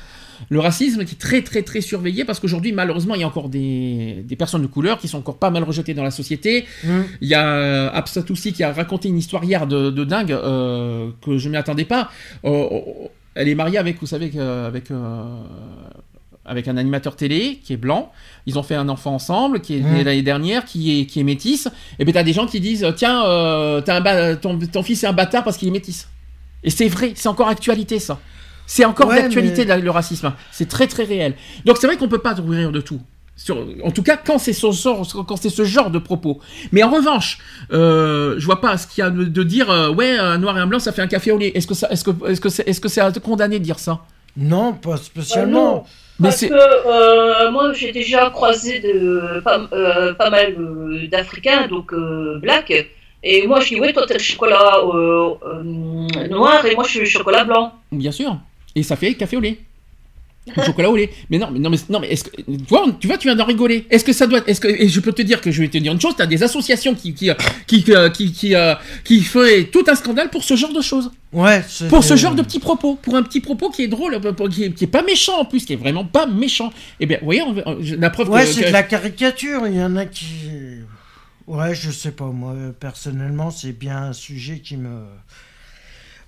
[0.51, 3.49] Le racisme qui est très, très, très surveillé parce qu'aujourd'hui, malheureusement, il y a encore
[3.49, 6.67] des, des personnes de couleur qui sont encore pas mal rejetées dans la société.
[6.85, 7.01] Mm.
[7.21, 11.11] Il y a euh, Absatoussi qui a raconté une histoire hier de, de dingue euh,
[11.25, 12.11] que je m'y attendais pas.
[12.45, 12.69] Euh,
[13.35, 15.23] elle est mariée avec, vous savez, que- avec, euh,
[16.45, 18.11] avec un animateur télé qui est blanc.
[18.47, 20.05] Ils ont fait un enfant ensemble qui est né Mm.
[20.07, 21.69] l'année dernière, qui est, qui est métisse.
[21.99, 25.13] Et bien, t'as des gens qui disent Tiens, euh, un ton, ton fils est un
[25.13, 26.09] bâtard parce qu'il est métisse.
[26.65, 28.19] Et c'est vrai, c'est encore actualité ça.
[28.71, 30.33] C'est encore Ouais, d'actualité mais- le racisme.
[30.53, 31.35] C'est très très réel.
[31.65, 33.01] Donc c'est vrai qu'on peut pas rire de tout.
[33.35, 36.41] Sur- en tout cas, quand c'est ce genre, quand c'est ce genre de propos.
[36.73, 37.39] Mais en revanche,
[37.73, 39.71] euh, je vois pas ce qu'il y a de, de dire.
[39.71, 41.53] euh, ouais, un noir et un blanc, ça fait un café au lait.
[41.55, 43.79] Est-ce que ça, est-ce que, est-ce que c'est, est-ce que c'est à condamner de dire
[43.79, 44.01] ça?
[44.37, 45.75] Non, pas Ah spécialement.
[45.77, 45.85] non,
[46.21, 51.69] Mais parce que euh, moi j'ai déjà croisé de, pas, euh, pas mal euh, d'Africains,
[51.69, 52.73] donc euh, black,
[53.23, 55.63] et moi je dis ouais toi t'es chocolat euh, euh,
[56.29, 57.73] noir et moi je suis chocolat blanc.
[57.93, 58.37] Bien sûr.
[58.79, 59.59] Et ça fait café au lait.
[60.57, 61.11] Au chocolat au lait.
[61.29, 63.37] Mais non, mais non, mais non, mais est-ce que tu vois, tu vois, tu viens
[63.37, 63.85] d'en rigoler.
[63.91, 65.77] Est-ce que ça doit, est-ce que et je peux te dire que je vais te
[65.77, 67.29] dire une chose, t'as des associations qui qui
[67.67, 67.85] qui
[68.33, 71.63] qui euh, qui feraient tout un scandale pour ce genre de choses, Ouais.
[71.69, 74.49] c'est- pour ce genre de petits propos, pour un petit propos qui est drôle, euh,
[74.49, 76.73] qui est, qui est pas méchant en plus, qui est vraiment pas méchant.
[76.99, 79.67] Eh bien, vous voyez, on- on- la preuve Ouais, que, c'est que- de la caricature.
[79.67, 80.25] Il y en a qui.
[81.47, 82.25] Ouais, je sais pas.
[82.27, 85.03] Moi, personnellement, c'est bien un sujet qui me.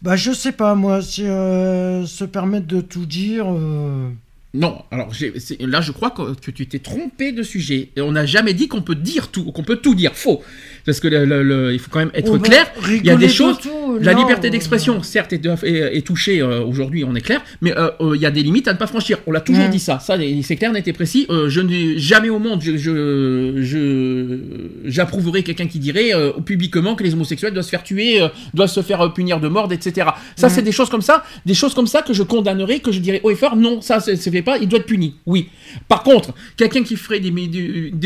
[0.02, 3.46] Bah, je sais pas, moi, si euh, se permettre de tout dire.
[3.48, 4.10] euh,
[4.52, 5.12] Non, alors
[5.60, 7.90] là je crois que, que tu t'es trompé de sujet.
[7.94, 10.10] Et on n'a jamais dit qu'on peut dire tout, qu'on peut tout dire.
[10.16, 10.42] Faux.
[10.84, 12.66] Parce que le- le- le- il faut quand même être on clair.
[12.88, 13.58] Il y a des de choses.
[13.60, 17.42] tout, La non, liberté d'expression, certes, est, est- est touchée euh, aujourd'hui, on est clair,
[17.60, 19.18] mais euh, euh, il y a des limites à ne pas franchir.
[19.28, 19.70] On l'a toujours Mm.
[19.70, 20.00] dit ça.
[20.00, 21.26] Ça, c'est clair, net et précis.
[21.30, 24.38] Je n'ai jamais au monde, je,
[24.84, 26.10] j'approuverai quelqu'un qui dirait
[26.44, 28.20] publiquement que les homosexuels doivent se faire tuer,
[28.54, 30.08] doivent se faire punir de mort, etc.
[30.36, 30.50] Ça, Mm.
[30.50, 33.20] c'est des choses comme ça, des choses comme ça que je condamnerai, que je dirais
[33.22, 35.14] haut et fort, non, ça, c'est fait pas, il doit être puni.
[35.26, 35.48] Oui.
[35.88, 37.30] Par contre, quelqu'un qui ferait des,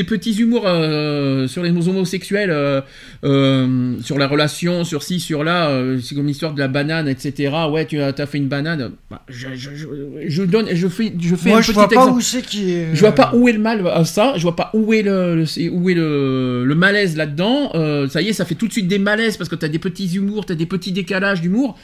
[0.04, 2.80] petits humours euh, sur les homosexuels, euh,
[3.24, 5.70] euh, sur la relation, sur ci, sur là,
[6.02, 7.52] c'est comme l'histoire de la banane, etc.
[7.70, 8.92] Ouais, tu as, fait une banane.
[9.10, 9.86] Bah, je, je, je,
[10.26, 12.72] je donne, je fais, je fais Moi, un je petit vois pas où c'est qui
[12.72, 12.94] est.
[12.94, 15.36] Je vois pas où est le mal à ça, je vois pas où est le,
[15.36, 17.72] le- où est le, le malaise là-dedans.
[18.08, 20.16] Ça y est, ça fait tout de suite des malaises parce que t'as des petits
[20.16, 21.78] humours, t'as des petits décalages d'humour.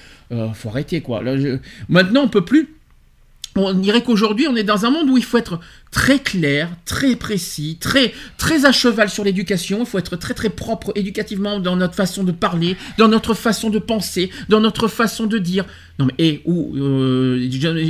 [0.54, 1.22] Faut arrêter quoi.
[1.22, 1.36] Là,
[1.88, 2.68] Maintenant, on peut plus.
[3.56, 5.58] On dirait qu'aujourd'hui, on est dans un monde où il faut être
[5.90, 9.78] très clair, très précis, très très à cheval sur l'éducation.
[9.80, 13.70] Il faut être très très propre éducativement dans notre façon de parler, dans notre façon
[13.70, 15.64] de penser, dans notre façon de dire.
[15.98, 17.46] Non mais et où euh,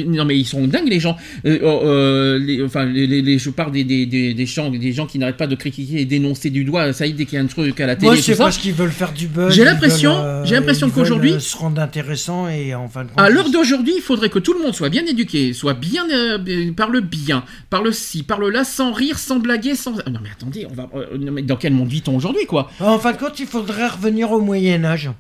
[0.09, 1.17] non mais ils sont dingues les gens.
[1.47, 5.19] Euh, euh, les- enfin les, je parle des des des, des gens des gens qui
[5.19, 6.93] n'arrêtent pas de critiquer et dénoncer du doigt.
[6.93, 8.39] Ça y est dès qu'il y a un truc à la télé Moi, c'est tout
[8.39, 8.45] ça.
[8.45, 9.55] parce qu'ils veulent faire du buzz.
[9.55, 13.21] J'ai l'impression- euh, j'ai l'impression qu'aujourd'hui- euh, se rendre intéressant et en fin de compte.
[13.21, 16.39] À l'heure d'aujourd'hui, il faudrait que tout le monde soit bien éduqué, soit bien euh,
[16.49, 17.90] euh, parle bien, ci,
[18.27, 19.95] parle là, sans rire, sans blaguer, sans.
[20.07, 20.89] Ah, Non mais attendez, on va.
[20.95, 22.71] euh, non, mais dans quel monde vit-on aujourd'hui quoi?
[22.81, 25.11] En fin de compte, il faudrait revenir au Moyen Âge.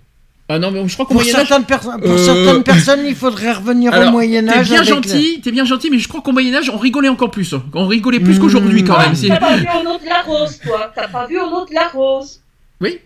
[0.53, 1.47] Ah non mais je crois qu'au Pour, Moyen Âge.
[1.47, 4.69] certaines, perso- pour Euh, certaines personnes, il faudrait revenir Alors, au Moyen T'es Âge.
[4.69, 7.31] bien avec gentil, t'es bien gentil, mais je crois qu'au Moyen Âge on rigolait encore
[7.31, 7.55] plus.
[7.75, 8.41] On rigolait plus Mmh.
[8.41, 9.15] qu'aujourd'hui quand Ah, même.
[9.15, 10.91] c'est- T'as pas vu en autre la rose, toi?
[10.95, 12.41] T'as pas vu en autre la rose?
[12.81, 12.99] Oui.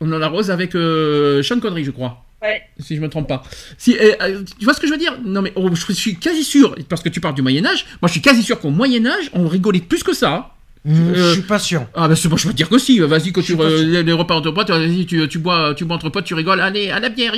[0.00, 2.23] On en arrose avec euh, Sean Connery, je crois.
[2.78, 3.42] Si je me trompe pas.
[3.78, 5.18] Si, euh, euh, tu vois ce que je veux dire?
[5.24, 7.86] Non mais oh, je suis quasi sûr, parce que tu parles du Moyen Âge.
[8.02, 10.53] Moi je suis quasi sûr qu'au Moyen Âge on rigolait plus que ça.
[10.86, 11.86] Mmh, Euh, Je suis pas sûr.
[11.94, 12.98] Ah bah c'est bon, je peux te dire que si.
[12.98, 15.96] Vas-y, quand tu euh, les, les repas entre potes, vas-y, tu, tu bois, tu bois
[15.96, 16.60] entre potes, tu rigoles.
[16.60, 17.32] Allez, à la bière.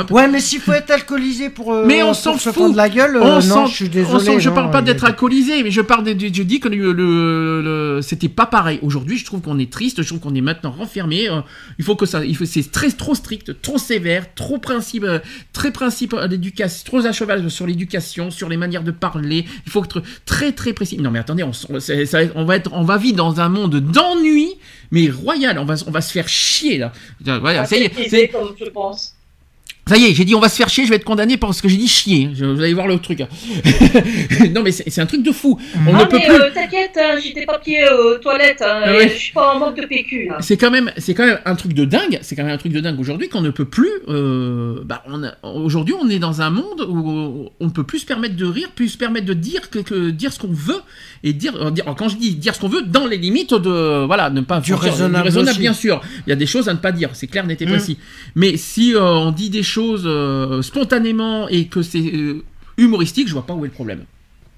[0.00, 0.10] hop.
[0.12, 2.52] Ouais, mais s'il faut être alcoolisé pour, euh, Mais on s'en se fout.
[2.54, 4.24] prendre la gueule, euh, On non, s'en- je suis on désolé.
[4.24, 6.92] s'en- je non, parle pas d'être alcoolisé, mais je parle de, je dis que le,
[6.92, 8.78] le- le- c'était pas pareil.
[8.82, 11.28] Aujourd'hui, je trouve qu'on est triste, je trouve qu'on est maintenant renfermé.
[11.28, 11.40] euh,
[11.80, 15.18] il faut que ça, il faut, c'est très trop strict, trop sévère, trop principe, euh,
[15.52, 19.44] très principe l'éducation, trop à cheval sur l'éducation, sur les manières de parler.
[19.66, 20.98] Il faut être très très précis.
[20.98, 21.80] Non mais attendez, on, ça-
[22.36, 24.54] on va être, on va vivre dans un monde d'ennui,
[24.92, 25.58] mais royal.
[25.58, 26.92] On va, on va se faire chier là.
[27.20, 29.15] Voilà, ça y est, comme je pense.
[29.88, 31.60] Ça y est, j'ai dit on va se faire chier, je vais être condamné parce
[31.60, 32.30] que j'ai dit chier.
[32.34, 33.20] Je- vous allez voir le truc.
[34.52, 35.60] non mais c'est un truc de fou.
[35.86, 36.34] On ah, ne peut mais plus.
[36.34, 39.08] euh, t'inquiète, hein, j'ai des papiers aux toilettes, hein, Ah ouais.
[39.08, 40.30] je suis pas en manque de PQ.
[40.40, 42.18] C'est quand même, c'est quand même un truc de dingue.
[42.22, 43.88] C'est quand même un truc de dingue aujourd'hui qu'on ne peut plus.
[44.08, 48.00] euh, bah, on a- aujourd'hui, on est dans un monde où on ne peut plus
[48.00, 50.80] se permettre de rire, plus se permettre de dire que, que- dire ce qu'on veut
[51.22, 54.04] et dire, euh, dire- quand je dis dire ce qu'on veut, dans les limites de
[54.04, 55.58] voilà, ne pas Du raisonnable aussi.
[55.60, 56.00] bien sûr.
[56.26, 57.70] Il y a des choses à ne pas dire, c'est clair, net et Mm.
[57.70, 57.98] précis.
[58.34, 62.44] Mais si euh, on dit des choses euh, spontanément et que c'est euh,
[62.76, 64.04] humoristique, je vois pas où est le problème.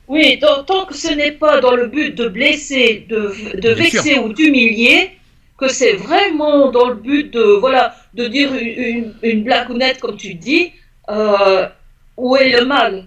[0.08, 4.18] Oui, tant, tant que ce n'est pas dans le but de blesser, de, de vexer
[4.18, 5.10] ou d'humilier,
[5.58, 10.16] que c'est vraiment dans le but de, voilà, de dire une, une, une blagounette, comme
[10.16, 10.72] tu dis,
[11.10, 11.66] euh,
[12.16, 13.06] où est le mal?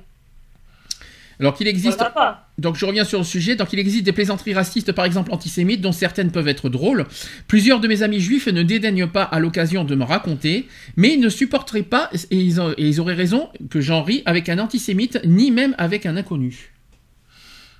[1.40, 1.98] Alors qu'il Il existe.
[2.14, 2.50] pas.
[2.62, 3.56] Donc je reviens sur le sujet.
[3.56, 7.06] Donc il existe des plaisanteries racistes, par exemple antisémites, dont certaines peuvent être drôles.
[7.48, 11.20] Plusieurs de mes amis juifs ne dédaignent pas à l'occasion de me raconter, mais ils
[11.20, 14.60] ne supporteraient pas, et ils, ont- et ils auraient raison, que j'en ris avec un
[14.60, 16.72] antisémite, ni même avec un inconnu.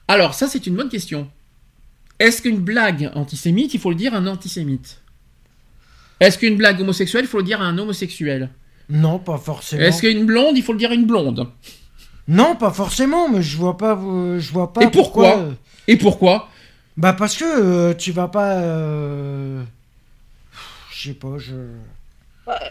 [0.08, 1.30] Alors ça c'est une bonne question.
[2.20, 5.00] Est-ce qu'une blague antisémite, il faut le dire à un antisémite?
[6.20, 8.50] Est-ce qu'une blague homosexuelle, il faut le dire à un homosexuel?
[8.90, 9.82] Non, pas forcément.
[9.84, 11.48] Est-ce qu'une blonde, il faut le dire à une blonde?
[12.28, 13.96] Non, pas forcément, mais je vois pas.
[13.96, 15.38] Je vois pas Et pourquoi?
[15.38, 15.52] euh,
[15.88, 16.48] Et pourquoi?
[16.98, 18.54] Bah parce que euh, tu vas pas.
[18.56, 19.62] euh,
[20.92, 21.54] Je sais pas, je.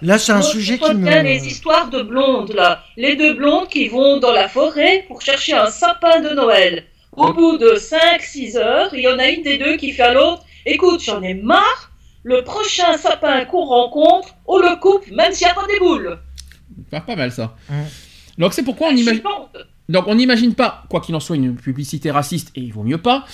[0.02, 1.04] Là, c'est un Moi, sujet je qui me.
[1.04, 2.82] bien les histoires de blondes, là.
[2.96, 6.84] Les deux blondes qui vont dans la forêt pour chercher un sapin de Noël.
[7.16, 10.14] Au bout de 5-6 heures, il y en a une des deux qui fait à
[10.14, 11.90] l'autre Écoute, j'en ai marre.
[12.22, 16.18] Le prochain sapin qu'on rencontre, on le coupe, même s'il n'y a pas des boules.
[16.90, 17.56] Pas, pas mal ça.
[17.70, 17.76] Ouais.
[18.40, 19.22] Donc c'est pourquoi on imagine.
[19.90, 23.24] Donc n'imagine pas, quoi qu'il en soit, une publicité raciste, et il vaut mieux pas,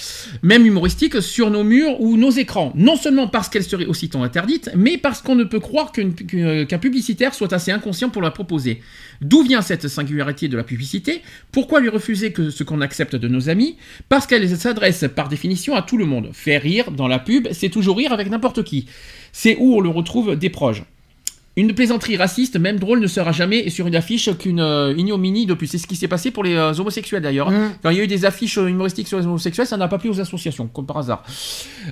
[0.43, 2.73] même humoristique, sur nos murs ou nos écrans.
[2.75, 6.79] Non seulement parce qu'elle serait aussitôt interdite, mais parce qu'on ne peut croire qu'une- qu'un
[6.79, 8.81] publicitaire soit assez inconscient pour la proposer.
[9.21, 11.21] D'où vient cette singularité de la publicité?
[11.53, 13.77] Pourquoi lui refuser que ce qu'on accepte de nos amis?
[14.09, 16.31] Parce qu'elle s'adresse par définition à tout le monde.
[16.33, 18.87] Faire rire dans la pub, c'est toujours rire avec n'importe qui.
[19.31, 20.83] C'est où on le retrouve des proches.
[21.59, 25.55] Une plaisanterie raciste, même drôle, ne sera jamais sur une affiche qu'une euh, ignominie de
[25.55, 25.67] plus.
[25.67, 27.51] C'est ce qui s'est passé pour les euh, homosexuels d'ailleurs.
[27.51, 27.77] Mm.
[27.83, 29.97] Quand il y a eu des affiches euh, humoristiques sur les homosexuels, ça n'a pas
[29.97, 31.25] plu aux associations, comme par hasard.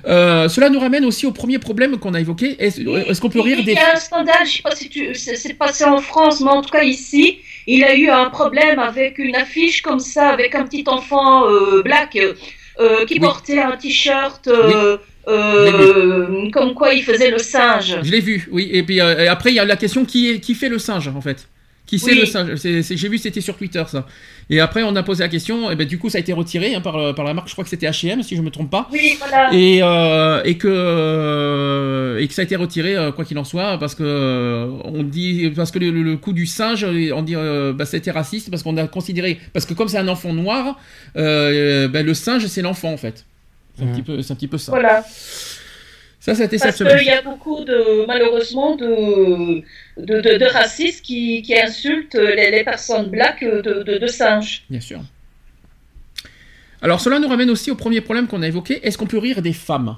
[0.05, 2.55] Euh, cela nous ramène aussi au premier problème qu'on a évoqué.
[2.63, 3.73] Est-ce qu'on peut rire Il des...
[3.73, 6.61] y a un scandale, je sais pas si tu, c'est passé en France, mais en
[6.61, 10.65] tout cas ici, il a eu un problème avec une affiche comme ça, avec un
[10.65, 12.15] petit enfant euh, black
[12.79, 13.19] euh, qui Oui.
[13.19, 17.97] portait un t-shirt euh, euh, comme quoi il faisait le singe.
[18.03, 18.69] Je l'ai vu, oui.
[18.71, 20.79] Et puis euh, et après, il y a la question qui, est, qui fait le
[20.79, 21.47] singe, en fait.
[21.87, 22.19] Qui c'est Oui.
[22.21, 22.49] le singe?
[22.55, 24.07] J'ai vu, c'était sur Twitter, ça.
[24.49, 26.73] Et après, on a posé la question, et ben, du coup, ça a été retiré
[26.73, 28.89] hein, par, par la marque, je crois que c'était H&M, si je me trompe pas.
[28.91, 29.53] Oui, voilà.
[29.53, 33.93] Et, euh, et, que, et que ça a été retiré, quoi qu'il en soit, parce
[33.93, 37.35] que, on dit, parce que le, le- le coup du singe, on dit
[37.75, 39.39] bah, c'était raciste, parce qu'on a considéré.
[39.53, 40.79] Parce que comme c'est un enfant noir,
[41.15, 43.25] bah, le singe, c'est l'enfant, en fait.
[43.77, 44.71] C'est un, petit peu- c'est un petit peu ça.
[44.71, 45.03] Voilà.
[46.19, 49.61] Ça, cette Parce qu'il y a beaucoup de, malheureusement, de,
[49.97, 54.63] de, de, de racistes qui, qui insultent les, les personnes black de, de, de singes.
[54.69, 55.01] Bien sûr.
[56.81, 58.85] Alors cela nous ramène aussi au premier problème qu'on a évoqué.
[58.85, 59.97] Est-ce qu'on peut rire des femmes?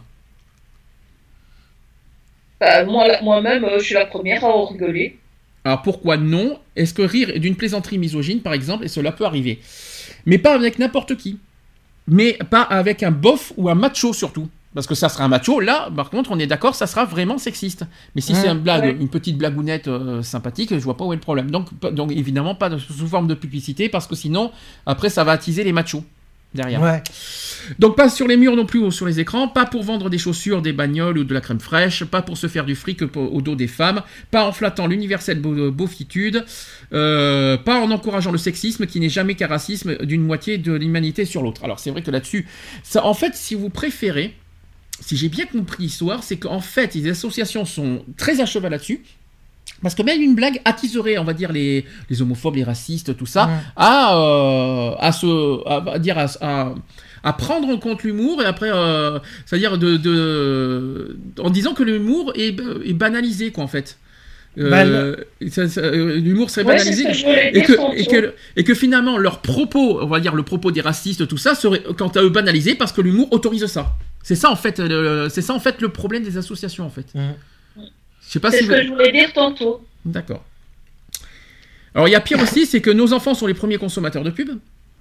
[2.59, 5.17] Bah, moi-même, euh, je suis la première à en rigoler.
[5.63, 6.59] Alors pourquoi non?
[6.75, 9.59] Est-ce que rire d'une plaisanterie misogyne, par exemple, et cela peut arriver
[10.25, 11.39] Mais pas avec n'importe qui.
[12.07, 14.47] Mais pas avec un bof ou un macho surtout.
[14.73, 17.39] Parce que ça sera un macho, là, par contre, on est d'accord, ça sera vraiment
[17.39, 17.85] sexiste.
[18.13, 18.97] Mais si Ouais, c'est une blague, ouais.
[18.99, 21.49] une petite blagounette euh, sympathique, je vois pas où est le problème.
[21.49, 24.51] Donc, évidemment, pas de- sous forme de publicité, parce que sinon,
[24.85, 26.03] après, ça va attiser les machos
[26.53, 26.81] derrière.
[26.81, 27.03] Ouais.
[27.79, 30.17] Donc pas sur les murs non plus ou sur les écrans, pas pour vendre des
[30.17, 33.41] chaussures, des bagnoles ou de la crème fraîche, pas pour se faire du fric au
[33.41, 36.45] dos des femmes, pas en flattant l'universelle beau- beaufitude,
[36.93, 41.25] euh, pas en encourageant le sexisme qui n'est jamais qu'un racisme d'une moitié de l'humanité
[41.25, 41.63] sur l'autre.
[41.63, 42.47] Alors c'est vrai que là-dessus,
[42.83, 44.33] ça, en fait, si vous préférez,
[44.99, 49.01] si j'ai bien compris l'histoire, c'est qu'en fait, les associations sont très à cheval là-dessus.
[49.81, 53.25] Parce que même une blague attiserait, on va dire, les, les homophobes, les racistes, tout
[53.27, 53.53] ça, Ouais.
[53.75, 56.73] à, euh, à se, à, à dire, à, à-
[57.23, 62.31] à prendre en compte l'humour et après, euh, c'est-à-dire de, de, en disant que l'humour
[62.35, 63.97] est, est banalisé, quoi, en fait.
[64.59, 65.15] Euh,
[65.77, 67.03] euh, l'humour serait Ouais, banalisé.
[67.03, 70.71] que Et que, et, que, et que finalement, leurs propos, on va dire le propos
[70.71, 73.93] des racistes, tout ça, serait quant à eux banalisé parce que l'humour autorise ça.
[74.23, 77.05] C'est ça en fait, le- c'est ça en fait le problème des associations en fait.
[78.27, 79.85] Je sais pas C'est ce vous- que je voulais dire tantôt.
[80.05, 80.43] D'accord.
[81.95, 84.29] Alors il y a pire aussi, c'est que nos enfants sont les premiers consommateurs de
[84.29, 84.49] pub,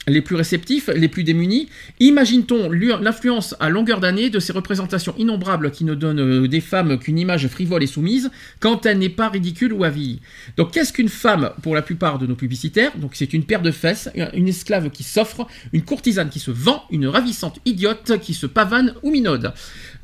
[0.09, 1.69] les plus réceptifs, les plus démunis.
[1.99, 6.61] Imagine-t-on l'u- l'influence à longueur d'année de ces représentations innombrables qui ne donnent euh, des
[6.61, 10.21] femmes qu'une image frivole et soumise quand elle n'est pas ridicule ou avilie.
[10.57, 12.97] Donc qu'est-ce qu'une femme pour la plupart de nos publicitaires?
[12.97, 16.85] Donc c'est une paire de fesses, une esclave qui s'offre, une courtisane qui se vend,
[16.91, 19.53] une ravissante idiote qui se pavane ou minaude.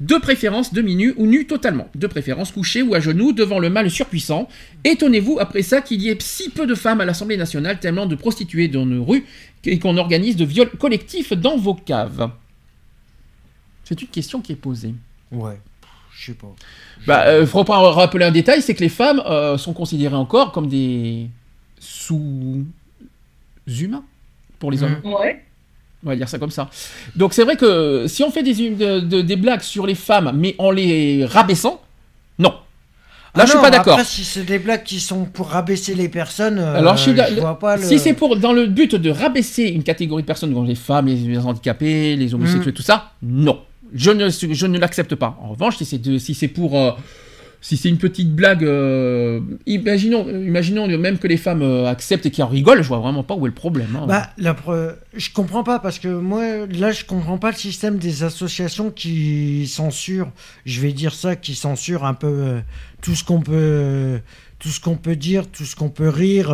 [0.01, 1.89] De préférence demi-nue ou nue totalement.
[1.95, 4.49] De préférence couchée ou à genoux devant le mâle surpuissant.
[4.85, 8.17] Étonnez-vous après ça qu'il y ait si peu de femmes à l'Assemblée nationale, tellement de
[8.17, 9.25] prostituées dans nos rues
[9.65, 12.31] et qu'on organise de viols collectifs dans vos caves.
[13.85, 14.95] C'est une question qui est posée.
[15.31, 15.61] Ouais.
[16.15, 16.53] Je sais pas.
[17.07, 20.53] Bah, euh, faut pas rappeler un détail, c'est que les femmes euh, sont considérées encore
[20.53, 21.29] comme des
[23.67, 24.05] sous-humains
[24.59, 25.01] pour les hommes.
[25.05, 25.13] Mhm.
[25.13, 25.45] Ouais.
[26.05, 26.69] On va dire ça comme ça.
[27.15, 30.33] Donc c'est vrai que si on fait des, de- de- des blagues sur les femmes,
[30.35, 31.81] mais en les rabaissant,
[32.39, 32.55] non.
[33.35, 33.95] Là, Ah je suis non, pas d'accord.
[33.95, 37.15] Après, si c'est des blagues qui sont pour rabaisser les personnes, euh, Alors, je suis
[37.15, 37.83] d'a- vois pas le.
[37.83, 41.07] Si c'est pour dans le but de rabaisser une catégorie de personnes, comme les femmes,
[41.07, 42.77] les, les handicapés, les homosexuels, Mm.
[42.77, 43.59] tout ça, non.
[43.95, 45.39] Je ne, je ne l'accepte pas.
[45.43, 46.93] En revanche, si c'est si c'est pour euh,
[47.63, 52.31] si c'est une petite blague, euh, imaginons, imaginons même que les femmes euh, acceptent et
[52.33, 53.97] qu'ils en rigolent, je vois vraiment pas où est le problème.
[53.97, 54.07] hein.
[54.09, 54.57] Bah, la
[55.15, 59.69] je comprends pas parce que moi, là, je comprends pas le système des associations qui
[59.69, 60.33] censurent,
[60.67, 62.61] je vais dire ça, qui censurent un peu euh,
[63.01, 64.19] tout ce qu'on peut,
[64.59, 66.53] tout ce qu'on peut dire, tout ce qu'on peut rire.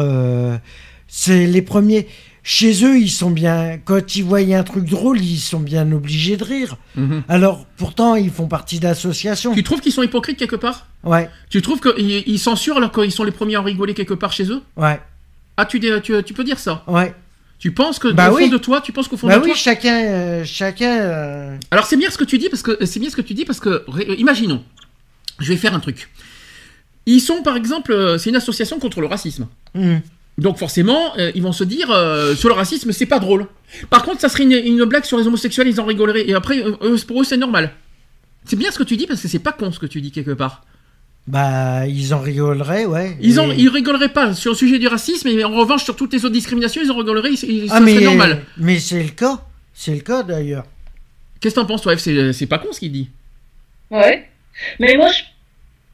[1.09, 2.07] c'est les premiers.
[2.50, 3.78] Chez eux, ils sont bien.
[3.84, 6.78] Quand ils voient un truc drôle, ils sont bien obligés de rire.
[6.96, 7.22] Mhm.
[7.28, 9.52] Alors, pourtant, ils font partie d'associations.
[9.54, 10.87] Tu trouves qu'ils sont hypocrites quelque part?
[11.04, 14.32] Ouais, Tu trouves qu'ils ils censurent alors qu'ils sont les premiers à rigoler quelque part
[14.32, 14.62] chez eux?
[14.78, 14.98] Ouais,
[15.58, 16.84] Ah, tu, dis- tu, tu peux dire ça?
[16.87, 17.14] Ouais.
[17.58, 18.48] Tu penses que Bah au fond oui.
[18.48, 19.54] de toi, tu penses qu'au fond Bah de oui, toi?
[19.56, 21.00] chacun, euh, chacun.
[21.02, 23.34] euh, Alors c'est bien ce que tu dis parce que c'est bien ce que tu
[23.34, 24.64] dis parce que ré- imaginons,
[25.38, 26.08] je vais faire un truc.
[27.04, 29.48] Ils sont par exemple, euh, c'est une association contre le racisme.
[29.74, 29.96] hmm.
[30.38, 33.46] Donc forcément, euh, ils vont se dire euh, sur le racisme, c'est pas drôle.
[33.90, 36.29] Par contre, ça serait une, une blague sur les homosexuels, ils en rigoleraient.
[36.29, 37.72] Et après, euh, eux, pour eux, c'est normal.
[38.44, 40.12] C'est bien ce que tu dis parce que c'est pas con ce que tu dis
[40.12, 40.64] quelque part.
[41.27, 43.18] Bah, ils en rigoleraient, ouais.
[43.20, 45.94] Ils, en, Et- ils rigoleraient pas sur le sujet du racisme, mais en revanche, sur
[45.96, 48.44] toutes les autres discriminations, ils en rigoleraient, ils- ils- Ah, ça mais, serait normal.
[48.57, 49.40] mais c'est le cas.
[49.74, 50.64] C'est le cas d'ailleurs.
[51.40, 53.11] Qu'est-ce que t'en penses, toi, C'est c'est pas con ce qu'il dit.
[53.90, 54.29] Ouais.
[54.81, 55.22] Mais moi, je...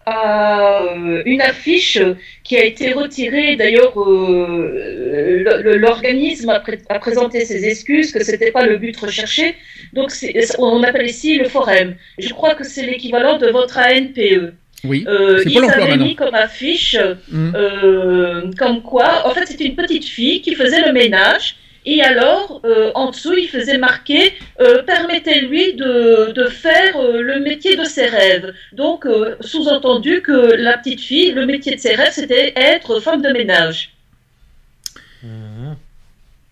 [0.09, 1.99] euh, une affiche
[2.43, 8.51] qui a été retirée, d'ailleurs, euh, l'organisme a, pré- a présenté ses excuses, que c'était
[8.51, 9.55] pas le but recherché.
[9.93, 11.95] Donc, c'est- on appelle ici le forum.
[12.19, 14.53] Je crois que c'est l'équivalent de votre ANPE.
[14.85, 15.05] Oui.
[15.09, 16.97] Euh, C'est ils Pôle avaient mis comme affiche,
[17.31, 17.53] Mhm.
[17.57, 21.57] euh, comme quoi, en fait, c'était une petite fille qui faisait le ménage.
[21.87, 27.41] Et alors, euh, en dessous, il faisait marquer euh, permettez-lui de, de faire euh, le
[27.41, 28.55] métier de ses rêves.
[28.73, 33.21] Donc, euh, sous-entendu que la petite fille, le métier de ses rêves, c'était être femme
[33.21, 33.93] de ménage.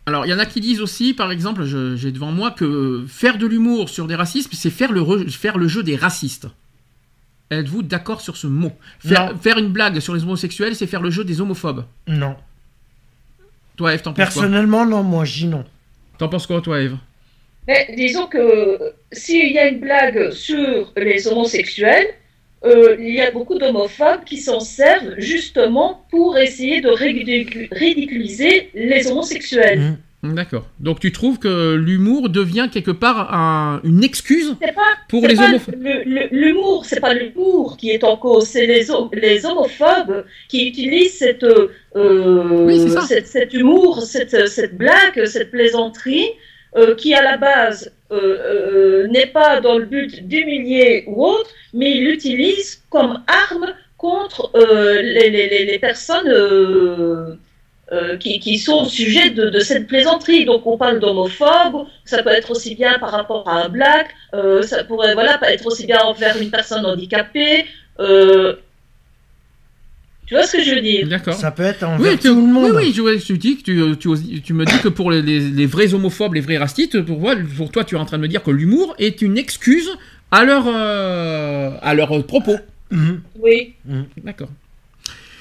[0.04, 3.38] Alors, il y en a qui disent aussi, par exemple, j'ai devant moi que faire
[3.38, 6.48] de l'humour sur des racismes, c'est faire le, re- faire le jeu des racistes.
[7.50, 8.72] Êtes-vous d'accord sur ce mot?
[8.98, 11.84] Faire, faire une blague sur les homosexuels, c'est faire le jeu des homophobes?
[12.06, 12.36] Non.
[13.76, 15.64] Toi, Eve, t'en penses quoi Personnellement, non, moi, j'y non.
[16.18, 16.96] T'en penses quoi, toi, Eve
[17.66, 22.06] Mais disons que s'il y a une blague sur les homosexuels,
[22.64, 28.70] euh, il y a beaucoup d'homophobes qui s'en servent justement pour essayer de ridicu- ridiculiser
[28.74, 29.78] les homosexuels.
[29.80, 29.96] Mhm.
[30.24, 30.66] D'accord.
[30.78, 35.74] Donc, tu trouves que l'humour devient quelque part un- une excuse pas pour les homophobes
[36.30, 41.18] L'humour, c'est pas l'humour qui est en cause, c'est les, hom- les homophobes qui utilisent
[41.18, 41.66] cette, euh,
[42.66, 46.28] Oui, cette- cet humour, cette, cette blague, cette plaisanterie,
[46.76, 51.90] euh, qui à la base euh, n'est pas dans le but d'humilier ou autre, mais
[51.96, 57.38] ils l'utilisent comme arme contre les, les- les- les personnes
[57.92, 60.44] euh, qui, qui sont au sujet de, de cette plaisanterie.
[60.44, 64.62] Donc on parle d'homophobe, ça peut être aussi bien par rapport à un black, euh,
[64.62, 67.66] ça pourrait voilà, être aussi bien envers une personne handicapée.
[68.00, 68.54] euh,
[70.26, 71.06] tu vois ce que je veux dire?
[71.08, 71.34] D'accord.
[71.34, 72.70] Ça peut être envers Oui, tout le monde.
[72.74, 75.40] oui, oui, je, je dis que tu, tu, tu me dis que pour les, les-
[75.40, 77.20] les vrais homophobes, les vrais racistes, pour,
[77.70, 79.90] toi, tu es en train de me dire que l'humour est une excuse
[80.30, 82.56] à leur, euh, à leurs propos.
[82.90, 83.20] Mhm.
[83.40, 83.74] Oui.
[84.22, 84.48] D'accord.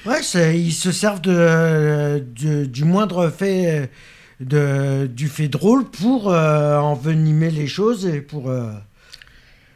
[0.04, 0.20] Ouais,
[0.56, 2.18] ils se servent de,
[2.64, 3.90] du moindre fait,
[4.40, 8.50] de, du fait drôle pour euh, envenimer les choses et pour.
[8.50, 8.72] euh,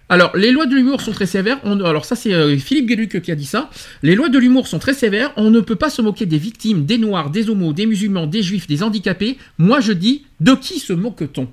[0.09, 1.61] Alors, les lois de l'humour sont très sévères.
[1.65, 3.71] Alors, ça, c'est euh, Philippe Gueluc qui a dit ça.
[4.03, 5.33] Les lois de l'humour sont très sévères.
[5.37, 8.43] On ne peut pas se moquer des victimes, des noirs, des homos, des musulmans, des
[8.43, 9.39] juifs, des handicapés.
[9.59, 11.49] Moi, je dis, de qui se moque-t-on?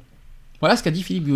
[0.63, 1.28] Voilà ce qu'a dit Philippe.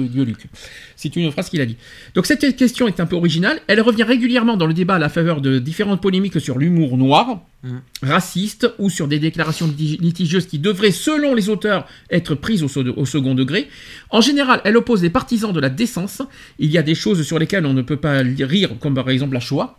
[0.96, 1.76] C'est une phrase qu'il a dit.
[2.16, 3.60] Donc, cette question est un peu originale.
[3.68, 7.42] Elle revient régulièrement dans le débat à la faveur de différentes polémiques sur l'humour noir,
[7.66, 7.82] Mhm.
[8.04, 12.70] raciste, ou sur des déclarations liti- litigieuses qui devraient, selon les auteurs, être prises au,
[12.96, 13.68] au second degré.
[14.12, 16.22] En général, elle oppose les partisans de la décence.
[16.58, 19.34] Il y a des choses sur lesquelles on ne peut pas rire, comme par exemple
[19.34, 19.78] la Shoah.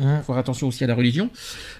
[0.00, 1.30] Faut faire attention aussi à la religion.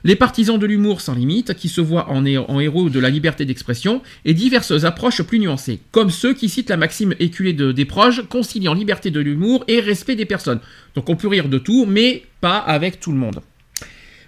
[0.05, 4.03] Les partisans de l'humour sans limite, qui se voient en héros de la liberté d'expression,
[4.25, 8.23] et diverses approches plus nuancées, comme ceux qui citent la maxime éculée de, des proches,
[8.29, 10.61] conciliant liberté de l'humour et respect des personnes.
[10.95, 13.41] Donc on peut rire de tout, mais pas avec tout le monde.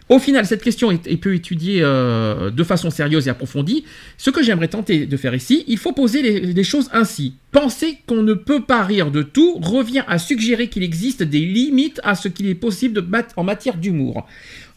[0.08, 3.84] Au final, cette question est, est peu étudiée euh, de façon sérieuse et approfondie.
[4.18, 7.34] Ce que j'aimerais tenter de faire ici, il faut poser les, choses ainsi.
[7.50, 12.00] Penser qu'on ne peut pas rire de tout revient à suggérer qu'il existe des limites
[12.04, 13.04] à ce qu'il est possible
[13.36, 14.26] en matière d'humour.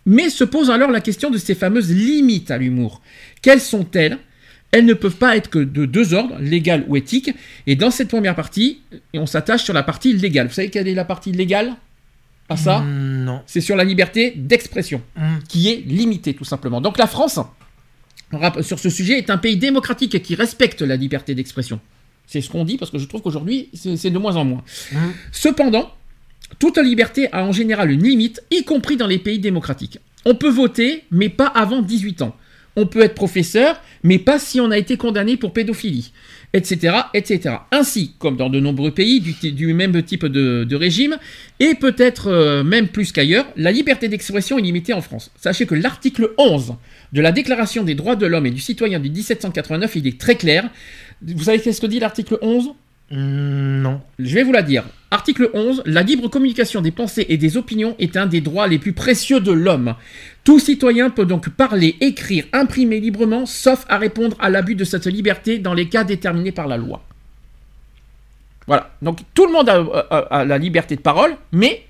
[0.06, 3.02] Mais se pose alors la question de ces fameuses limites à l'humour.
[3.42, 4.20] Quelles sont-elles?
[4.72, 7.32] Elles ne peuvent pas être que de deux ordres, légal ou éthique.
[7.66, 8.82] Et dans cette première partie,
[9.14, 10.48] on s'attache sur la partie légale.
[10.48, 11.76] Vous savez quelle est la partie légale?
[12.50, 13.42] À ça Mm, non.
[13.48, 15.22] C'est sur la liberté d'expression Mm.
[15.48, 16.82] qui est limitée tout simplement.
[16.82, 17.40] Donc la France,
[18.62, 21.80] sur ce sujet, est un pays démocratique qui respecte la liberté d'expression.
[22.28, 24.64] C'est ce qu'on dit parce que je trouve qu'aujourd'hui, c'est c'est de moins en moins.
[24.92, 24.98] Mm.
[25.32, 25.92] Cependant,
[26.60, 30.00] toute liberté a en général une limite, y compris dans les pays démocratiques.
[30.26, 32.36] On peut voter, mais pas avant 18 ans.
[32.76, 36.12] On peut être professeur, mais pas si on a été condamné pour pédophilie,
[36.54, 37.56] etc., etc.
[37.72, 41.18] Ainsi, comme dans de nombreux pays du, même type de, de régime,
[41.60, 45.32] et peut-être euh, même plus qu'ailleurs, la liberté d'expression est limitée en France.
[45.38, 46.76] Sachez que l'article 11
[47.14, 50.36] de la Déclaration des droits de l'homme et du citoyen du 1789, il est très
[50.36, 50.70] clair.
[51.26, 52.72] Vous savez qu'est-ce que dit l'article 11
[53.12, 54.02] Mm, non.
[54.18, 54.84] je vais vous la dire.
[55.12, 55.84] Article 11.
[55.86, 59.40] La libre communication des pensées et des opinions est un des droits les plus précieux
[59.40, 59.96] de l'homme.
[60.46, 65.08] Tout citoyen peut donc parler, écrire, imprimer librement, sauf à répondre à l'abus de cette
[65.08, 67.02] liberté dans les cas déterminés par la loi.
[68.68, 68.92] Voilà.
[69.02, 69.76] Donc tout le monde a,
[70.10, 71.84] a- a la liberté de parole, mais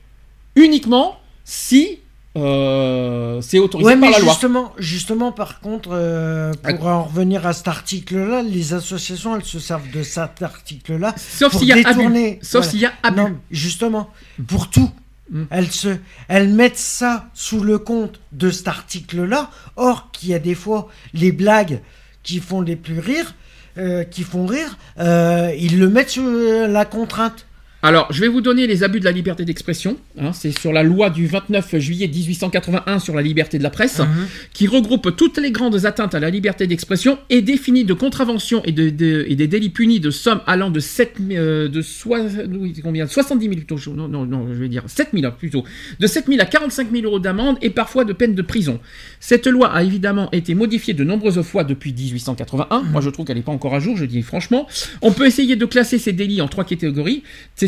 [0.55, 1.99] uniquement si
[2.37, 4.29] euh, c'est autorisé Ouais, par mais la loi.
[4.33, 9.59] justement, justement, par contre, euh, pour en revenir à cet article-là, les associations, elles se
[9.59, 12.39] servent de cet article-là Sauf s'il y a abus.
[12.41, 12.69] Sauf Voilà.
[12.71, 13.17] s'il y a abus.
[13.21, 14.09] Non, justement,
[14.47, 14.91] pour tout.
[15.29, 15.43] Mm.
[15.49, 15.97] Elles, se,
[16.27, 19.49] elles mettent ça sous le compte de cet article-là.
[19.75, 21.81] Or, qu'il y a des fois les blagues
[22.23, 23.35] qui font les plus rire,
[23.77, 27.45] euh, qui font rire, euh, ils le mettent sous euh, la contrainte.
[27.81, 29.97] Alors, je vais vous donner les abus de la liberté d'expression.
[30.17, 33.99] hein, c'est sur la loi du 29 juillet 1881 sur la liberté de la presse,
[33.99, 34.07] Mhm.
[34.53, 38.71] qui regroupe toutes les grandes atteintes à la liberté d'expression et définit de contraventions et,
[38.71, 42.73] de, de- et des délits punis de sommes allant de, 7, euh, de soi- oui,
[42.81, 43.05] combien?
[43.07, 45.63] 70 000 plutôt, je- non, non, non, je vais dire 7 000 plutôt,
[45.99, 48.79] de 7 000 à 45 000 euros d'amende et parfois de peine de prison.
[49.19, 52.81] Cette loi a évidemment été modifiée de nombreuses fois depuis 1881.
[52.83, 54.65] Moi, je trouve qu'elle n'est pas encore à jour, je dis franchement.
[55.03, 57.21] On peut essayer de classer ces délits en trois catégories,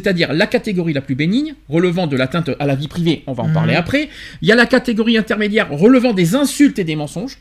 [0.08, 3.44] c'est-à-dire la catégorie la plus bénigne, relevant de l'atteinte à la vie privée, on va
[3.44, 4.08] en parler après.
[4.42, 7.40] Il y a la catégorie intermédiaire, relevant des insultes et des mensonges.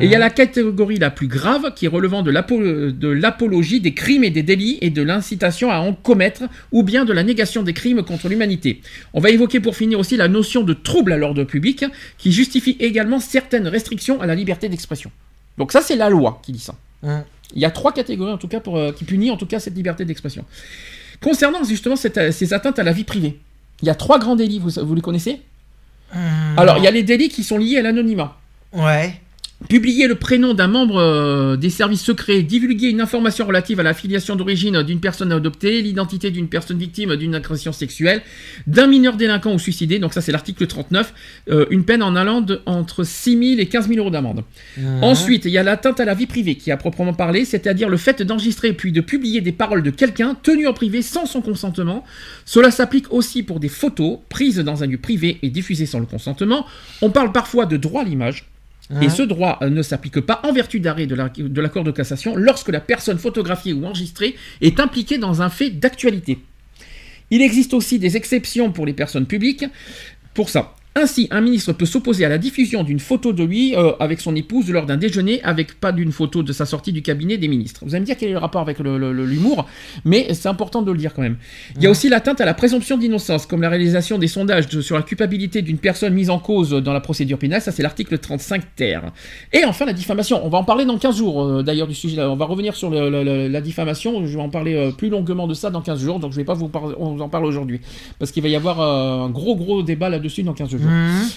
[0.00, 3.08] Et il y a la catégorie la plus grave qui est relevant de l'apo- de
[3.08, 7.12] l'apologie des crimes et des délits et de l'incitation à en commettre ou bien de
[7.12, 8.80] la négation des crimes contre l'humanité.
[9.12, 11.84] On va évoquer pour finir aussi la notion de trouble à l'ordre public
[12.16, 15.12] qui justifie également certaines restrictions à la liberté d'expression.
[15.58, 16.74] Donc ça c'est la loi qui dit ça.
[17.02, 17.22] Mhm.
[17.54, 19.60] Il y a trois catégories en tout cas pour, euh, qui punit en tout cas
[19.60, 20.44] cette liberté d'expression.
[21.22, 23.38] Concernant justement cette- ces atteintes à la vie privée,
[23.82, 25.40] il y a trois grands délits, vous, vous les connaissez?
[26.56, 28.36] Alors il y a les délits qui sont liés à l'anonymat.
[28.72, 29.20] Ouais.
[29.66, 33.92] Publier le prénom d'un membre euh, des services secrets, divulguer une information relative à la
[33.92, 38.22] filiation d'origine d'une personne adoptée, l'identité d'une personne victime d'une agression sexuelle,
[38.68, 41.12] d'un mineur délinquant ou suicidé, donc ça c'est l'article 39,
[41.50, 44.44] euh, une peine en allant de, entre 6 000 et 15 000 euros d'amende.
[44.76, 45.02] Mhm.
[45.02, 47.96] Ensuite, il y a l'atteinte à la vie privée qui a proprement parlé, c'est-à-dire le
[47.96, 52.04] fait d'enregistrer puis de publier des paroles de quelqu'un tenues en privé sans son consentement.
[52.44, 56.06] Cela s'applique aussi pour des photos prises dans un lieu privé et diffusées sans le
[56.06, 56.64] consentement.
[57.02, 58.46] On parle parfois de droit à l'image.
[58.90, 61.84] Et Hein ce droit euh, ne s'applique pas en vertu d'arrêt de la- de l'accord
[61.84, 66.38] de cassation lorsque la personne photographiée ou enregistrée est impliquée dans un fait d'actualité.
[67.30, 69.66] Il existe aussi des exceptions pour les personnes publiques
[70.32, 70.74] pour ça.
[70.94, 74.34] Ainsi, un ministre peut s'opposer à la diffusion d'une photo de lui euh, avec son
[74.34, 77.82] épouse lors d'un déjeuner, avec pas d'une photo de sa sortie du cabinet des ministres.
[77.84, 79.66] Vous allez me dire quel est le rapport avec l'humour,
[80.04, 81.36] mais c'est important de le dire quand même.
[81.76, 84.80] Il y a aussi l'atteinte à la présomption d'innocence, comme la réalisation des sondages de-
[84.80, 88.18] sur la culpabilité d'une personne mise en cause dans la procédure pénale, ça c'est l'article
[88.18, 89.02] 35 ter.
[89.52, 92.20] Et enfin la diffamation, on va en parler dans 15 jours euh, d'ailleurs du sujet,
[92.22, 95.10] on va revenir sur le- le- le- la diffamation, je vais en parler euh, plus
[95.10, 97.28] longuement de ça dans 15 jours, donc je vais pas vous parler, on vous en
[97.28, 97.80] parle aujourd'hui,
[98.18, 100.80] parce qu'il va y avoir un gros gros débat là-dessus dans 15 jours.
[100.88, 101.28] Mhm.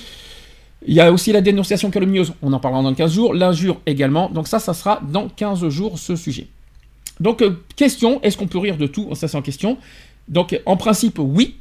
[0.88, 4.30] Il y a aussi la dénonciation calomnieuse, on en parlera dans 15 jours, l'injure également,
[4.30, 6.48] donc ça, ça sera dans 15 jours ce sujet.
[7.20, 9.08] Donc, euh, question, est-ce qu'on peut rire de tout?
[9.14, 9.78] Ça, c'est en question.
[10.28, 11.58] Donc, en principe, oui,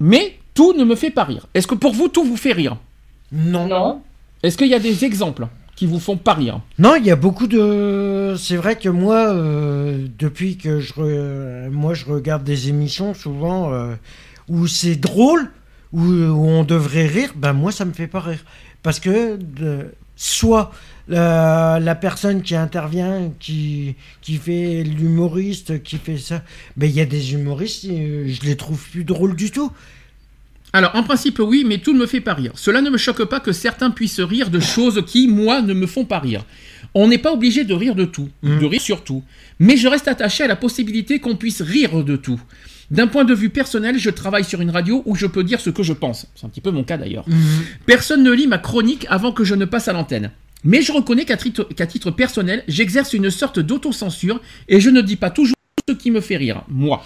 [0.00, 1.46] mais tout ne me fait pas rire.
[1.54, 2.76] Est-ce que pour vous, tout vous fait rire?
[3.30, 3.68] Non.
[3.68, 4.02] Non.
[4.42, 5.46] Est-ce qu'il y a des exemples
[5.76, 6.60] qui vous font pas rire?
[6.78, 8.34] Non, il y a beaucoup de.
[8.36, 13.72] C'est vrai que moi, euh, depuis que je, re- moi, je regarde des émissions souvent
[13.72, 13.94] euh,
[14.48, 15.50] où c'est drôle,
[15.92, 18.44] où, où on devrait rire, ben moi, ça me fait pas rire,
[18.82, 19.86] parce que de-
[20.16, 20.70] soit
[21.08, 26.42] la, la personne qui intervient, qui qui fait l'humoriste, qui fait ça,
[26.76, 29.72] ben il y a des humoristes, euh, je les trouve plus drôles du tout.
[30.72, 32.52] Alors, en principe, oui, mais tout ne me fait pas rire.
[32.54, 35.86] Cela ne me choque pas que certains puissent rire de choses qui, moi, ne me
[35.88, 36.44] font pas rire.
[36.94, 38.60] On n'est pas obligé de rire de tout, Mhm.
[38.60, 39.24] de rire sur tout.
[39.58, 42.40] Mais je reste attaché à la possibilité qu'on puisse rire de tout.
[42.90, 45.70] D'un point de vue personnel, je travaille sur une radio où je peux dire ce
[45.70, 46.26] que je pense.
[46.34, 47.24] C'est un petit peu mon cas d'ailleurs.
[47.86, 50.30] Personne ne lit ma chronique avant que je ne passe à l'antenne.
[50.64, 55.30] Mais je reconnais qu'à titre, personnel, j'exerce une sorte d'autocensure et je ne dis pas
[55.30, 55.54] toujours
[55.88, 57.02] ce qui me fait rire, moi.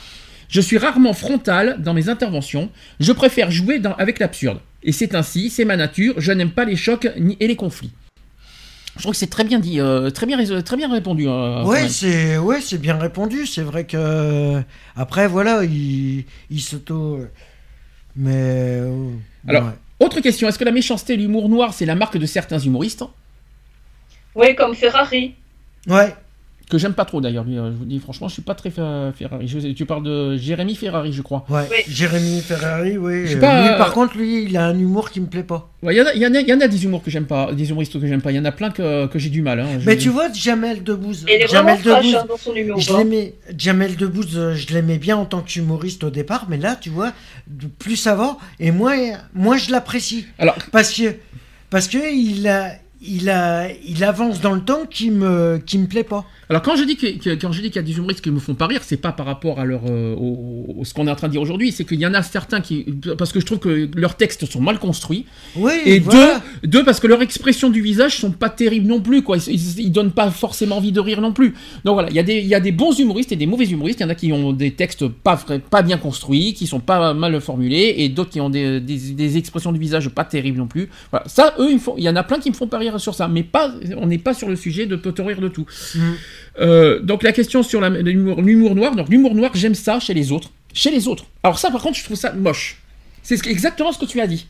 [0.48, 2.70] Je suis rarement frontal dans mes interventions,
[3.00, 4.58] je préfère jouer dans- avec l'absurde.
[4.82, 7.90] Et c'est ainsi, c'est ma nature, je n'aime pas les chocs ni, et les conflits.
[8.96, 11.26] Je trouve que c'est très bien dit, euh, très, bien, très bien répondu.
[11.28, 13.46] euh, Ouais, c'est ouais, c'est bien répondu.
[13.46, 14.62] C'est vrai que
[14.96, 17.20] après voilà, il, il s'auto.
[18.16, 19.10] Mais euh,
[19.48, 19.70] Alors, ouais.
[20.00, 23.04] Autre question, est-ce que la méchanceté et l'humour noir, c'est la marque de certains humoristes?
[24.34, 25.34] Oui, comme Ferrari.
[25.88, 26.14] ouais,
[26.70, 29.12] Que j'aime pas trop d'ailleurs, lui, je vous dis franchement, je suis pas très Fer-
[29.14, 29.46] Ferrari.
[29.46, 31.44] Je- tu parles de Jérémy Ferrari, je crois.
[31.50, 31.68] ouais.
[31.70, 31.76] Oui.
[31.86, 33.24] Jérémy Ferrari, oui.
[33.26, 35.26] Je sais euh, pas, lui, euh, par contre, lui, il a un humour qui me
[35.26, 35.68] plaît pas.
[35.82, 37.02] Ouais, Il y, en a- il y en a- il y en a des humours
[37.02, 38.32] que j'aime pas, des humoristes que j'aime pas.
[38.32, 39.60] Il y en a plein que, que j'ai du mal.
[39.60, 39.66] hein.
[39.84, 41.26] Mais tu vois, Jamel Debbouze.
[41.28, 42.14] Est Jamel Debbouze.
[42.14, 42.80] hein, dans son humour.
[42.80, 42.98] Je hein.
[42.98, 46.88] l'aimais, Jamel Debbouze, euh, je l'aimais bien en tant qu'humoriste au départ, mais là, tu
[46.88, 47.12] vois,
[47.78, 48.96] plus ça va, et moins,
[49.34, 50.24] moins je l'apprécie.
[50.38, 51.14] Alors, Parce que,
[51.68, 52.72] parce que il a,
[53.06, 56.24] il, a, il avance dans le temps qui me, qui me plaît pas.
[56.50, 58.30] Alors quand je dis que, que- quand je dis qu'il y a des humoristes qui
[58.30, 61.06] me font pas rire, c'est pas par rapport à leur euh, au, au- ce qu'on
[61.06, 62.84] est en train de dire aujourd'hui, c'est qu'il y en a certains qui
[63.16, 65.24] parce que je trouve que leurs textes sont mal construits
[65.56, 66.42] Oui, et voilà.
[66.62, 69.48] deux deux parce que leurs expressions du visage sont pas terribles non plus quoi, ils,
[69.54, 71.54] ils, ils donnent pas forcément envie de rire non plus.
[71.84, 73.64] Donc voilà, il y a des il y a des bons humoristes et des mauvais
[73.66, 75.38] humoristes, il y en a qui ont des textes pas
[75.70, 79.36] pas bien construits, qui sont pas mal formulés et d'autres qui ont des, des, des
[79.38, 80.88] expressions du visage pas terribles non plus.
[81.10, 83.28] Voilà, ça eux il y en a plein qui me font pas rire sur ça,
[83.28, 85.64] mais pas on n'est pas sur le sujet de peut-on rire de tout.
[86.60, 90.50] Euh, donc la question sur l'humour noir, donc l'humour noir, j'aime ça chez les autres.
[90.72, 91.24] Chez les autres.
[91.42, 92.80] Alors ça par contre, je trouve ça moche.
[93.22, 94.46] C'est ce exactement ce que tu as dit.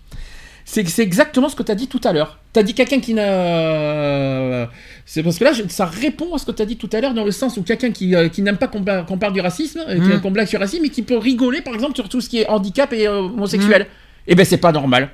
[0.66, 2.38] C'est exactement ce que tu as dit tout à l'heure.
[2.54, 4.70] Tu as dit quelqu'un qui n'a...
[5.04, 7.12] C'est parce que là, ça répond à ce que tu as dit tout à l'heure
[7.12, 9.40] dans le sens où quelqu'un qui, euh, qui n'aime pas qu'on par- qu'on parle du
[9.40, 10.20] racisme, euh, Mm.
[10.22, 12.38] qu'on blague sur le racisme, et qui peut rigoler par exemple sur tout ce qui
[12.40, 13.86] est handicap et euh, homosexuel.
[14.26, 15.10] Eh ben c'est pas normal.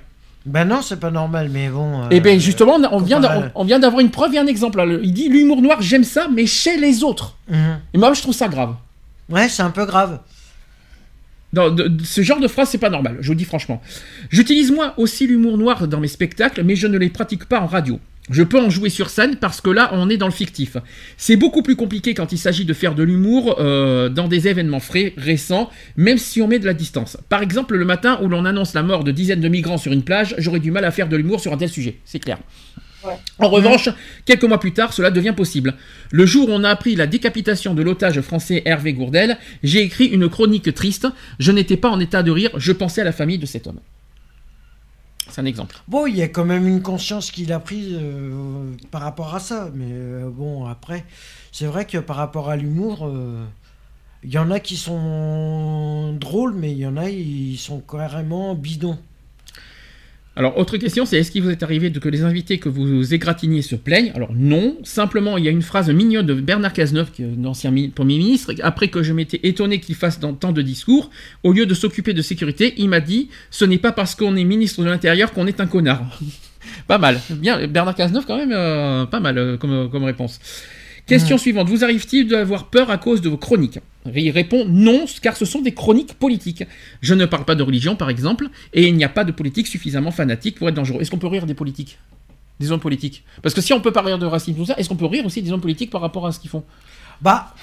[0.47, 2.09] Ben non, c'est pas normal, mais bon.
[2.11, 3.21] Et euh, bien justement, on, on vient
[3.55, 4.79] on d'avoir une preuve et un exemple.
[4.79, 4.87] là.
[4.87, 7.37] Le- Il dit l'humour noir, j'aime ça, mais chez les autres.
[7.49, 7.79] mhm.
[7.93, 8.75] Et moi, je trouve ça grave.
[9.29, 10.19] Ouais, c'est un peu grave.
[11.55, 13.83] Ce genre de phrase, c'est pas normal, je vous dis franchement.
[14.31, 17.67] J'utilise moi aussi l'humour noir dans mes spectacles, mais je ne les pratique pas en
[17.67, 17.99] radio.
[18.31, 20.77] Je peux en jouer sur scène parce que là, on est dans le fictif.
[21.17, 24.79] C'est beaucoup plus compliqué quand il s'agit de faire de l'humour euh, dans des événements
[24.79, 27.17] frais, récents, même si on met de la distance.
[27.29, 30.05] Par exemple, le matin où l'on annonce la mort de dizaines de migrants sur une
[30.05, 32.39] plage, j'aurais du mal à faire de l'humour sur un tel sujet, c'est clair.
[33.39, 33.89] En revanche,
[34.25, 35.75] quelques mois plus tard, cela devient possible.
[36.11, 40.07] Le jour où on a appris la décapitation de l'otage français Hervé Gourdel, j'ai écrit
[40.07, 41.07] une chronique triste.
[41.39, 43.81] Je n'étais pas en état de rire, je pensais à la famille de cet homme.
[45.31, 45.77] C'est un exemple.
[45.87, 49.41] Bon, il y a quand même une conscience qu'il a prise euh, par rapport à
[49.41, 49.71] ça.
[49.75, 51.05] Mais euh, bon, après,
[51.53, 53.45] c'est vrai que par rapport à l'humour, euh,
[54.25, 58.55] il y en a qui sont drôles, mais il y en a, ils sont carrément
[58.55, 58.99] bidons.
[60.37, 63.13] Alors, autre question, c'est est-ce qu'il vous est arrivé de que les invités que vous
[63.13, 64.13] égratigniez se plaignent?
[64.15, 67.45] Alors non, simplement il y a une phrase mignonne de Bernard Cazeneuve, qui est un
[67.45, 71.11] ancien mi- Premier ministre, après que je m'étais étonné qu'il fasse tant de discours,
[71.43, 74.45] au lieu de s'occuper de sécurité, il m'a dit «Ce n'est pas parce qu'on est
[74.45, 76.19] ministre de l'Intérieur qu'on est un connard».
[76.87, 80.39] Pas mal, bien, Bernard Cazeneuve quand même, euh, pas mal euh, comme, comme réponse.
[81.07, 83.79] Question suivante, vous arrive-t-il d'avoir peur à cause de vos chroniques
[84.15, 86.65] Il répond non, car ce sont des chroniques politiques.
[87.01, 89.67] Je ne parle pas de religion, par exemple, et il n'y a pas de politique
[89.67, 91.01] suffisamment fanatique pour être dangereux.
[91.01, 91.99] Est-ce qu'on peut rire des politiques?
[92.61, 93.25] Des hommes politiques?
[93.43, 95.27] Parce que si on peut pas rire de racisme, tout ça, est-ce qu'on peut rire
[95.27, 96.65] aussi des hommes politiques par rapport à ce qu'ils font?
[97.21, 97.55] Bah,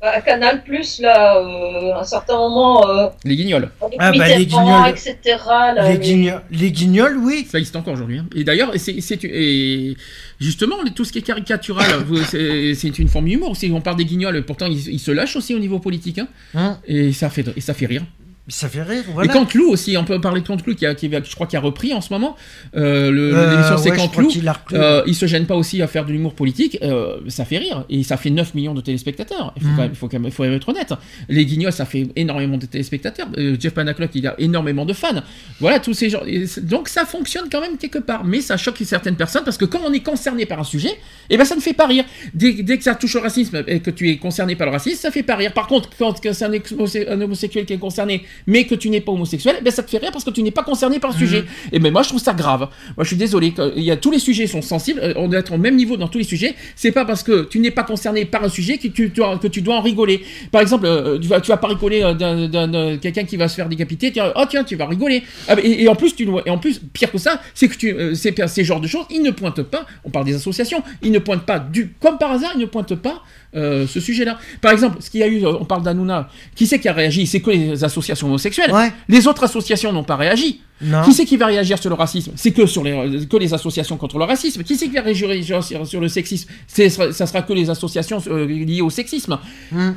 [0.00, 3.68] Bah, Canal Plus, là, euh, à un certain moment, euh, Les guignols.
[3.98, 4.88] Ah, bah, les guignols.
[4.90, 5.16] etc.
[5.48, 7.46] Là, les, guignols, les guignols, oui.
[7.50, 8.18] Ça existe encore aujourd'hui.
[8.18, 8.26] hein.
[8.36, 8.94] Et d'ailleurs, c'est,
[9.24, 9.96] et
[10.40, 11.86] justement, tout ce qui est caricatural,
[12.26, 13.56] c'est, c'est une forme d'humour.
[13.56, 16.18] Si on parle des guignols, pourtant, ils, ils se lâchent aussi au niveau politique.
[16.20, 16.28] hein.
[16.54, 18.02] Hein Et, ça fait, et ça fait rire.
[18.48, 19.32] Ça fait rire, Et voilà.
[19.32, 21.60] Canteloup aussi, on peut parler de Canteloup, qui, a, qui a- je crois, qui a
[21.60, 22.36] repris en ce moment.
[22.76, 24.30] Euh, Euh, l'émission C'est ouais, Canteloup.
[24.72, 27.84] Euh, il se gêne pas aussi à faire de l'humour politique, euh, ça fait rire
[27.90, 29.52] et ça fait 9 millions de téléspectateurs.
[29.56, 29.76] Il faut, Mhm.
[29.76, 30.92] quand même, faut, quand même- il faut être honnête.
[31.28, 33.28] Les Guignols, ça fait énormément de téléspectateurs.
[33.38, 35.22] Euh, Jeff Panaclock, il a énormément de fans.
[35.60, 36.22] Voilà, tous ces gens.
[36.26, 39.64] et Donc ça fonctionne quand même quelque part, mais ça choque certaines personnes parce que
[39.64, 40.90] quand on est concerné par un sujet,
[41.30, 42.04] eh ben ça ne fait pas rire.
[42.34, 44.96] Dès, dès que ça touche au racisme et que tu es concerné par le racisme,
[45.00, 45.52] ça fait pas rire.
[45.52, 49.12] Par contre, quand c'est un, un homosexuel qui est concerné, mais que tu n'es pas
[49.12, 51.16] homosexuel, eh ben ça te fait rire parce que tu n'es pas concerné par le
[51.16, 51.44] sujet.
[51.72, 52.68] Et mais moi je trouve ça grave.
[52.96, 53.52] Moi je suis désolé.
[53.76, 55.00] Il y a tous les sujets sont sensibles.
[55.02, 56.54] euh, On doit être au même niveau dans tous les sujets.
[56.76, 59.48] C'est pas parce que tu n'es pas concerné par un sujet que tu dois, que
[59.48, 60.22] tu dois en rigoler.
[60.50, 63.54] Par exemple, euh, tu vas, tu vas pas rigoler euh, d'un, quelqu'un qui va se
[63.56, 64.12] faire décapiter.
[64.36, 65.22] Oh tiens, tu vas rigoler.
[65.48, 67.94] Ah, et, et en plus, tu et en plus, pire que ça, c'est que tu,
[68.14, 69.86] ces, ces genres de choses, ils ne pointent pas.
[70.04, 70.82] On parle des associations.
[71.02, 73.22] Ils ne pointent pas du, comme par hasard, ils ne pointent pas
[73.54, 74.38] euh, ce sujet-là.
[74.60, 76.28] Par exemple, ce qu'il y a eu, on parle d'Anouna.
[76.54, 77.26] Qui c'est qui a réagi?
[77.26, 78.72] C'est que les associations homosexuelles.
[78.72, 78.92] Ouais.
[79.08, 80.60] Les autres associations n'ont pas réagi.
[80.80, 81.02] Non.
[81.02, 82.32] Qui c'est qui va réagir sur le racisme?
[82.36, 84.62] C'est que sur les que les associations contre le racisme.
[84.62, 86.48] Qui c'est qui va réagir sur, sur le sexisme?
[86.68, 89.38] Ça sera que les associations euh, liées au sexisme.
[89.72, 89.92] Hmm.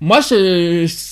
[0.00, 0.34] Moi, ça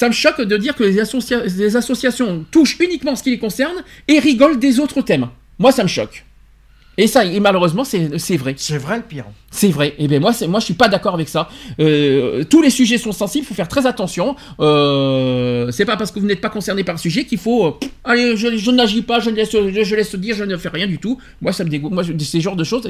[0.09, 3.85] me choque de dire que les, associa- les associations touchent uniquement ce qui les concerne
[4.09, 5.29] et rigolent des autres thèmes.
[5.59, 6.25] Moi, ça me choque.
[7.01, 8.55] Et ça, et malheureusement, c'est vrai.
[8.59, 9.25] C'est vrai le pire.
[9.53, 9.95] C'est vrai.
[9.99, 11.49] Et ben moi, c'est moi, je suis pas d'accord avec ça.
[11.79, 13.45] Euh, tous les sujets sont sensibles.
[13.45, 14.35] Il faut faire très attention.
[14.59, 17.67] Euh, c'est pas parce que vous n'êtes pas concerné par le sujet qu'il faut.
[17.67, 17.73] euh,
[18.03, 20.89] allez, je, je n'agis pas, je laisse, je, je laisse dire, je ne fais rien
[20.89, 21.21] du tout.
[21.41, 21.93] Moi, ça me dégoûte.
[21.93, 22.89] Moi, ces genres de choses,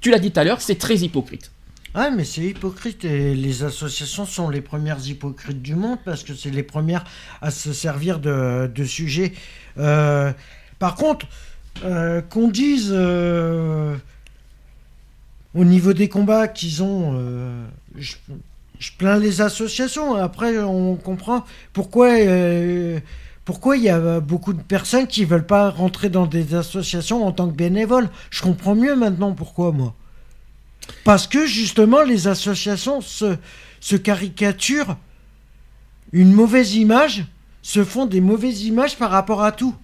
[0.00, 1.50] tu l'as dit tout à l'heure, c'est très hypocrite.
[1.94, 6.32] Ah, mais c'est hypocrite et les associations sont les premières hypocrites du monde parce que
[6.34, 7.02] c'est les premières
[7.42, 9.32] à se servir de, de sujets.
[9.78, 10.30] Euh,
[10.78, 11.26] par contre,
[11.84, 13.96] euh, qu'on dise euh,
[15.54, 17.66] au niveau des combats qu'ils ont, euh,
[17.96, 18.14] je,
[18.98, 20.14] plains les associations.
[20.14, 23.02] Après, on comprend pourquoi, il
[23.82, 27.54] y a beaucoup de personnes qui veulent pas rentrer dans des associations en tant que
[27.54, 29.94] bénévoles Je comprends mieux maintenant pourquoi, moi.
[31.04, 34.96] Parce que justement, les associations se caricaturent
[36.12, 37.24] une mauvaise image,
[37.62, 39.74] se font des mauvaises images par rapport à tout.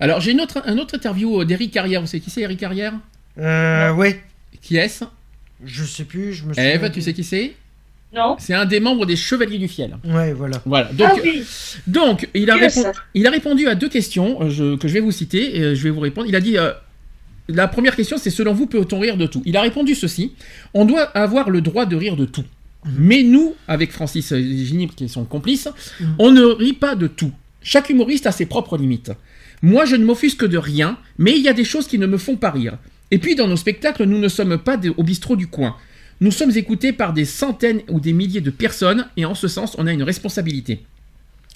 [0.00, 2.00] Alors, j'ai une autre, un autre interview d'Eric Carrière.
[2.00, 2.94] Vous savez qui c'est, Eric Carrière?
[3.38, 4.16] Euh, oui.
[4.60, 5.04] Qui est-ce?
[5.64, 6.70] Je sais plus, je me souviens.
[6.70, 6.90] Eve, plus.
[6.92, 7.54] tu sais qui c'est?
[8.14, 9.96] Non C'est un des membres des Chevaliers du Fiel.
[10.04, 10.62] Ouais, voilà.
[10.66, 10.92] Voilà.
[10.92, 11.42] Donc, Ah oui,
[11.86, 12.56] donc il, a
[13.14, 15.82] il répondu à deux questions euh, je- que je vais vous citer et euh, je
[15.82, 16.26] vais vous répondre.
[16.28, 16.56] Il a dit.
[16.58, 16.72] euh,
[17.48, 19.42] la première question, c'est selon vous, peut-on rire de tout?
[19.44, 20.32] Il a répondu ceci
[20.74, 22.44] on doit avoir le droit de rire de tout.
[22.98, 25.68] Mais nous, avec Francis euh, Gini, qui est son complice,
[26.00, 26.14] Mhm.
[26.18, 27.32] on ne rit pas de tout.
[27.62, 29.10] Chaque humoriste a ses propres limites.
[29.62, 32.18] Moi, je ne m'offusque de rien, mais il y a des choses qui ne me
[32.18, 32.76] font pas rire.
[33.10, 35.76] Et puis, dans nos spectacles, nous ne sommes pas des- au bistrot du coin.
[36.20, 39.74] Nous sommes écoutés par des centaines ou des milliers de personnes, et en ce sens,
[39.78, 40.80] on a une responsabilité.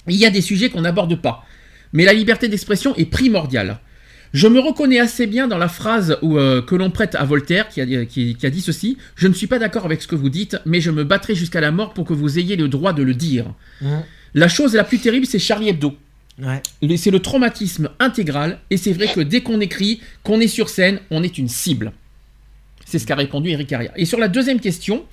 [0.07, 1.45] Il y a des sujets qu'on n'aborde pas,
[1.93, 3.79] mais la liberté d'expression est primordiale.
[4.33, 7.67] Je me reconnais assez bien dans la phrase où, euh, que l'on prête à Voltaire,
[7.67, 10.15] qui a, qui- qui a dit ceci Je ne suis pas d'accord avec ce que
[10.15, 12.93] vous dites, mais je me battrai jusqu'à la mort pour que vous ayez le droit
[12.93, 13.45] de le dire.
[13.81, 14.03] Mhm.
[14.35, 15.95] La chose la plus terrible, c'est Charlie Hebdo.
[16.97, 20.99] C'est le traumatisme intégral, et c'est vrai que dès qu'on écrit, qu'on est sur scène,
[21.11, 21.91] on est une cible.
[22.85, 23.91] C'est ce qu'a répondu Eric Carrière.
[23.95, 25.05] Et sur la deuxième question,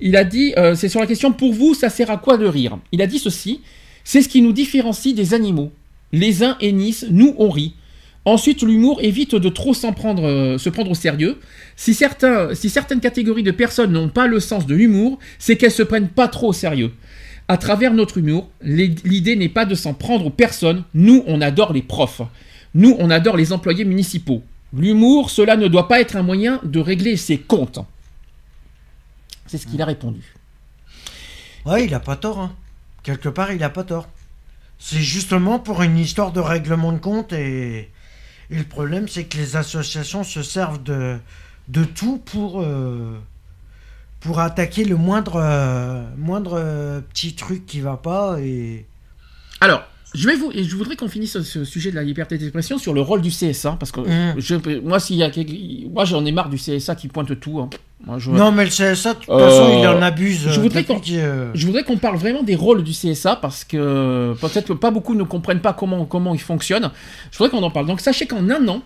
[0.00, 2.46] il a dit, euh, c'est sur la question, pour vous, ça sert à quoi de
[2.46, 2.78] rire?
[2.90, 3.60] Il a dit ceci,
[4.04, 5.72] c'est ce qui nous différencie des animaux.
[6.12, 7.74] Les uns hennissent, nous on rit.
[8.24, 11.38] Ensuite, l'humour évite de trop s'en prendre, euh, se prendre au sérieux.
[11.74, 15.82] Si, si certaines catégories de personnes n'ont pas le sens de l'humour, c'est qu'elles se
[15.82, 16.92] prennent pas trop au sérieux.
[17.48, 20.84] À travers notre humour, l'id- l'idée n'est pas de s'en prendre aux personnes.
[20.94, 22.22] Nous, on adore les profs.
[22.74, 24.42] Nous, on adore les employés municipaux.
[24.74, 27.80] L'humour, cela ne doit pas être un moyen de régler ses comptes.
[29.46, 30.34] C'est ce qu'il a répondu.
[31.66, 32.40] Ouais, il a pas tort.
[32.40, 32.54] Hein.
[33.02, 34.08] Quelque part, il a pas tort.
[34.78, 37.90] C'est justement pour une histoire de règlement de compte et,
[38.50, 41.18] et le problème, c'est que les associations se servent de,
[41.68, 43.18] de tout pour, euh,
[44.22, 48.86] pour attaquer le moindre, euh, moindre euh, petit truc qui va pas et
[49.60, 49.82] Alors,
[50.14, 52.92] je, vais vous, et je voudrais qu'on finisse ce, sujet de la liberté d'expression sur
[52.94, 54.34] le rôle du CSA, parce que Mm.
[54.38, 55.30] je- moi, s'il y a
[55.90, 57.60] moi, j'en ai marre du CSA qui pointe tout.
[57.60, 57.70] hein.
[58.04, 60.62] Moi, je, non mais le CSA de toute Euh, façon il en abuse je euh,
[60.62, 64.66] voudrais qu'on- euh, Je voudrais qu'on parle vraiment des rôles du CSA parce que peut-être
[64.66, 66.90] que pas beaucoup ne comprennent pas comment, comment il fonctionne.
[67.30, 67.86] Je voudrais qu'on en parle.
[67.86, 68.82] Donc sachez qu'en un an,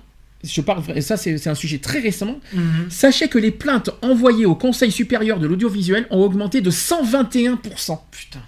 [0.50, 2.90] je parle, et ça c'est un sujet très récent, mhm.
[2.90, 7.98] sachez que les plaintes envoyées au Conseil supérieur de l'audiovisuel ont augmenté de 121%.
[8.10, 8.40] putain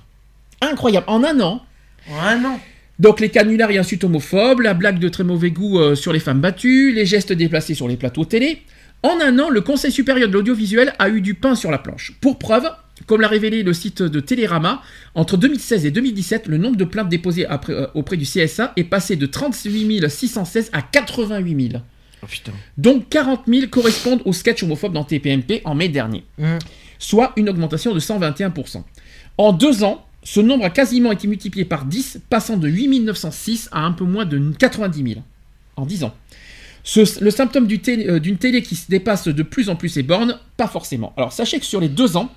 [0.61, 1.07] Incroyable.
[1.09, 1.65] En un an,
[2.09, 2.59] ouais non
[2.99, 6.19] donc les canulars et insultes homophobes, la blague de très mauvais goût euh, sur les
[6.19, 8.63] femmes battues, les gestes déplacés sur les plateaux télé.
[9.05, 12.15] En un an, le Conseil supérieur de l'audiovisuel a eu du pain sur la planche.
[12.21, 12.69] Pour preuve,
[13.07, 14.83] comme l'a révélé le site de Télérama,
[15.15, 18.85] entre 2016 et 2017, le nombre de plaintes déposées après- euh, auprès du CSA est
[18.85, 21.83] passé de 38 616 à 88 000.
[22.23, 26.59] oh putain Donc 40 000 correspondent au sketch homophobe dans TPMP en mai dernier Mhm.
[26.99, 28.85] soit une augmentation de 121%.
[29.39, 33.69] En deux ans, ce nombre a quasiment été multiplié par 10, passant de 8 906
[33.73, 35.21] à un peu moins de 90 000
[35.77, 36.15] en 10 ans.
[36.85, 39.89] Ce- le symptôme du télé- euh, d'une télé qui se dépasse de plus en plus
[39.91, 41.13] ses bornes, pas forcément.
[41.17, 42.33] Alors sachez que sur les deux ans,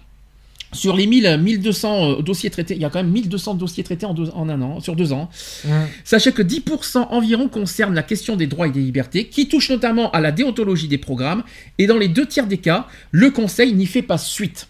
[0.74, 4.05] sur les 1000, 1200 euh, dossiers traités, il y a quand même 1200 dossiers traités
[4.05, 5.30] en, deux- en un an, sur deux ans.
[5.65, 5.72] Mhm.
[6.03, 10.11] Sachez que 10% environ concernent la question des droits et des libertés, qui touche notamment
[10.11, 11.43] à la déontologie des programmes,
[11.78, 14.67] et dans les deux tiers des cas, le Conseil n'y fait pas suite.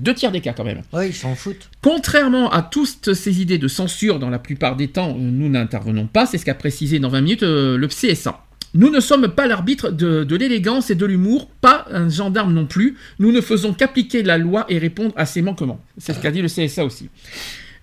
[0.00, 0.82] Deux tiers des cas quand même.
[0.92, 4.88] ouais ils s'en foutent Contrairement à toutes ces idées de censure, dans la plupart des
[4.88, 8.43] temps, euh, nous n'intervenons pas, c'est ce qu'a précisé dans 20 minutes euh, le CSA.
[8.74, 12.96] Nous ne sommes pas l'arbitre de, l'élégance et de l'humour, pas un gendarme non plus.
[13.20, 15.80] Nous ne faisons qu'appliquer la loi et répondre à ses manquements.
[15.96, 17.08] C'est ce qu'a dit le CSA aussi.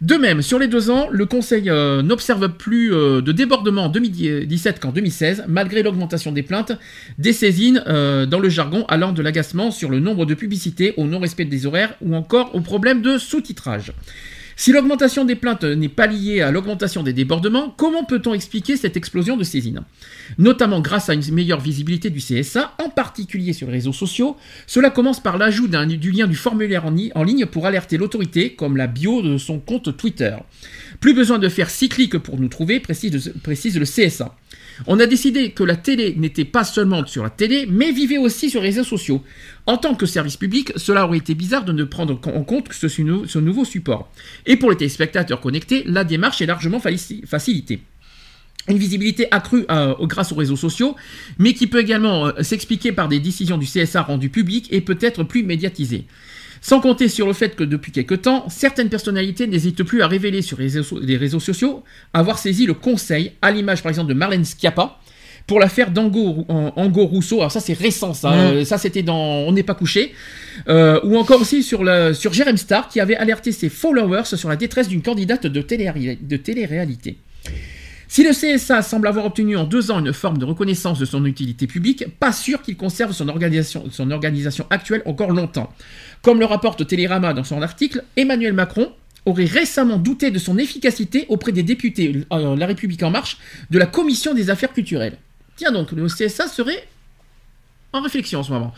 [0.02, 3.90] De même, sur les deux ans, le Conseil euh, n'observe plus euh, de débordement en
[3.90, 6.74] 2017 qu'en 2016, malgré l'augmentation des plaintes,
[7.20, 11.06] des saisines euh, dans le jargon allant de l'agacement sur le nombre de publicités au
[11.06, 13.94] non-respect des horaires ou encore au problème de sous-titrage.
[14.62, 18.96] Si l'augmentation des plaintes n'est pas liée à l'augmentation des débordements, comment peut-on expliquer cette
[18.96, 19.82] explosion de saisines?
[20.38, 24.38] Notamment grâce à une meilleure visibilité du CSA, en particulier sur les réseaux sociaux.
[24.68, 28.86] Cela commence par l'ajout du lien du formulaire en, ligne pour alerter l'autorité, comme la
[28.86, 30.38] bio de son compte Twitter.
[31.00, 34.36] Plus besoin de faire six clics pour nous trouver, précise le CSA.
[34.88, 38.50] On a décidé que la télé n'était pas seulement sur la télé, mais vivait aussi
[38.50, 39.24] sur les réseaux sociaux.
[39.68, 42.76] En tant que service public, cela aurait été bizarre de ne prendre en compte que
[42.76, 44.12] ce, nouveau support.
[44.46, 47.82] Et pour les téléspectateurs connectés, la démarche est largement faci- facilitée.
[48.68, 50.96] Une visibilité accrue euh, grâce aux réseaux sociaux,
[51.40, 55.24] mais qui peut également euh, s'expliquer par des décisions du CSA rendues publiques et peut-être
[55.24, 56.06] plus médiatisées.
[56.64, 60.44] Sans compter sur le fait que depuis quelque temps, certaines personnalités n'hésitent plus à révéler
[60.44, 61.84] sur les réseaux, les réseaux sociaux
[62.14, 65.00] avoir saisi le conseil, à l'image par exemple de Marlène Schiappa,
[65.48, 66.46] pour l'affaire d'Ango
[67.06, 67.40] Rousseau.
[67.40, 68.34] Alors ça c'est récent, ça.
[68.34, 69.16] Euh, ça c'était dans
[69.48, 70.14] On n'est pas couché.
[70.68, 74.50] Euh, ou encore aussi sur, le, sur Jérém Star qui avait alerté ses followers sur
[74.50, 77.18] la détresse d'une candidate de, télé- de télé-réalité.
[78.08, 81.24] Si le CSA semble avoir obtenu en deux ans une forme de reconnaissance de son
[81.26, 85.72] utilité publique, pas sûr qu'il conserve son organisation, son organisation actuelle encore longtemps.
[86.22, 88.92] Comme le rapporte Télérama dans son article, Emmanuel Macron
[89.26, 93.38] aurait récemment douté de son efficacité auprès des députés euh, La République En Marche
[93.70, 95.16] de la Commission des Affaires culturelles.
[95.56, 96.88] Tiens donc, le CSA serait
[97.94, 98.74] en réflexion en ce moment.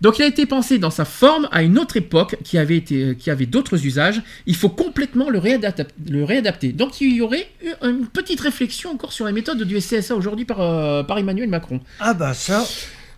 [0.00, 3.16] Donc il a été pensé dans sa forme à une autre époque qui avait, été,
[3.16, 4.22] qui avait d'autres usages.
[4.46, 6.72] Il faut complètement le, réadapter.
[6.72, 10.44] Donc il y aurait eu une petite réflexion encore sur la méthode du CSA aujourd'hui
[10.44, 11.80] par, euh, par Emmanuel Macron.
[12.00, 12.66] Ah bah ça,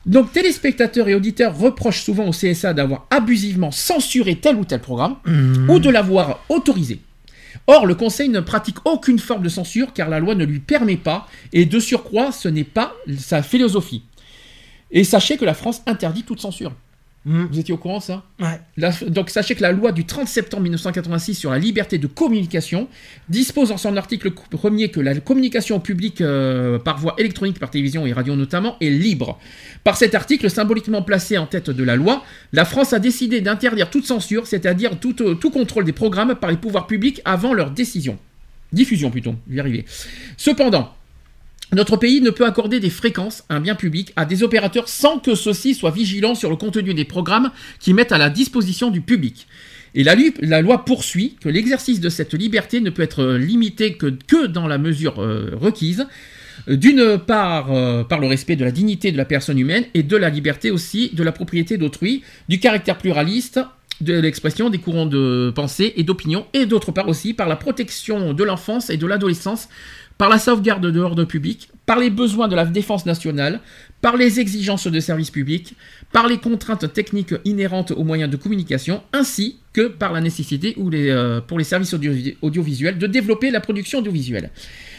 [0.05, 5.17] Donc téléspectateurs et auditeurs reprochent souvent au CSA d'avoir abusivement censuré tel ou tel programme
[5.69, 7.01] ou de l'avoir autorisé.
[7.67, 10.97] Or, le Conseil ne pratique aucune forme de censure car la loi ne lui permet
[10.97, 14.03] pas, et de surcroît, ce n'est pas sa philosophie.
[14.91, 16.73] Et sachez que la France interdit toute censure.
[17.27, 17.49] Hum.
[17.53, 18.23] Vous étiez au courant ça?
[18.41, 18.59] Ouais.
[18.79, 22.89] La- donc sachez que la loi du 30 septembre 1986 sur la liberté de communication
[23.29, 28.07] dispose en son article premier que la communication public euh, par voie électronique, par télévision
[28.07, 29.39] et radio notamment, est libre.
[29.85, 33.91] Par cet article symboliquement placé en tête de la loi, la France a décidé d'interdire
[33.91, 37.71] toute censure, c'est-à-dire tout, euh, tout contrôle des programmes par les pouvoirs publics avant leur
[37.71, 38.19] décision.
[38.73, 39.85] Diffusion plutôt, je vais y arriver.
[40.39, 40.95] Cependant,
[41.73, 45.35] notre pays ne peut accorder des fréquences, un bien public, à des opérateurs sans que
[45.35, 49.47] ceux-ci soient vigilants sur le contenu des programmes qui mettent à la disposition du public.
[49.95, 54.47] Et la, loi poursuit que l'exercice de cette liberté ne peut être euh, limité que,
[54.47, 56.07] dans la mesure euh, requise,
[56.69, 57.67] euh, d'une part
[58.07, 61.11] par le respect de la dignité de la personne humaine et de la liberté aussi
[61.13, 63.61] de la propriété d'autrui, du caractère pluraliste
[64.01, 68.33] de l'expression des courants de pensée et d'opinion, et d'autre part aussi par la protection
[68.33, 69.69] de l'enfance et de l'adolescence
[70.21, 73.59] par la sauvegarde de l'ordre public, par les besoins de la défense nationale,
[74.03, 75.75] par les exigences de services publics,
[76.13, 80.91] par les contraintes techniques inhérentes aux moyens de communication, ainsi que par la nécessité ou
[80.91, 82.13] les, euh, pour les services audio-
[82.43, 84.51] audiovisuels de développer la production audiovisuelle.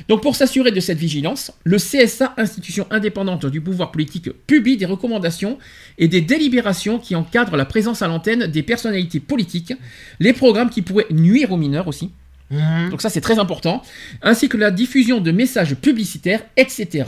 [0.08, 4.88] Donc pour s'assurer de cette vigilance, le CSA, institution indépendante du pouvoir politique, publie des
[4.88, 5.60] recommandations
[6.00, 9.74] et des délibérations qui encadrent la présence à l'antenne des personnalités politiques,
[10.20, 12.10] les programmes qui pourraient nuire aux mineurs aussi,
[12.52, 12.90] Hum.
[12.90, 13.82] donc ça c'est très important,
[14.22, 17.06] ainsi que la diffusion de messages publicitaires, etc.